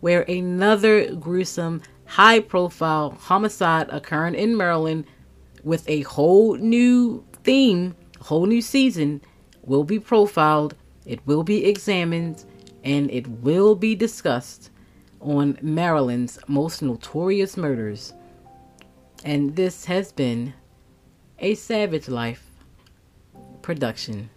where 0.00 0.22
another 0.22 1.14
gruesome, 1.14 1.82
high 2.06 2.40
profile 2.40 3.10
homicide 3.12 3.88
occurring 3.90 4.34
in 4.34 4.56
Maryland 4.56 5.04
with 5.62 5.88
a 5.88 6.02
whole 6.02 6.56
new 6.56 7.24
theme, 7.44 7.94
whole 8.20 8.46
new 8.46 8.60
season 8.60 9.20
will 9.62 9.84
be 9.84 9.98
profiled, 9.98 10.74
it 11.06 11.24
will 11.26 11.44
be 11.44 11.64
examined, 11.64 12.44
and 12.82 13.10
it 13.10 13.26
will 13.28 13.74
be 13.74 13.94
discussed 13.94 14.70
on 15.24 15.58
Maryland's 15.62 16.38
most 16.46 16.82
notorious 16.82 17.56
murders. 17.56 18.12
And 19.24 19.56
this 19.56 19.86
has 19.86 20.12
been 20.12 20.54
a 21.38 21.54
Savage 21.54 22.08
Life 22.08 22.44
production. 23.62 24.30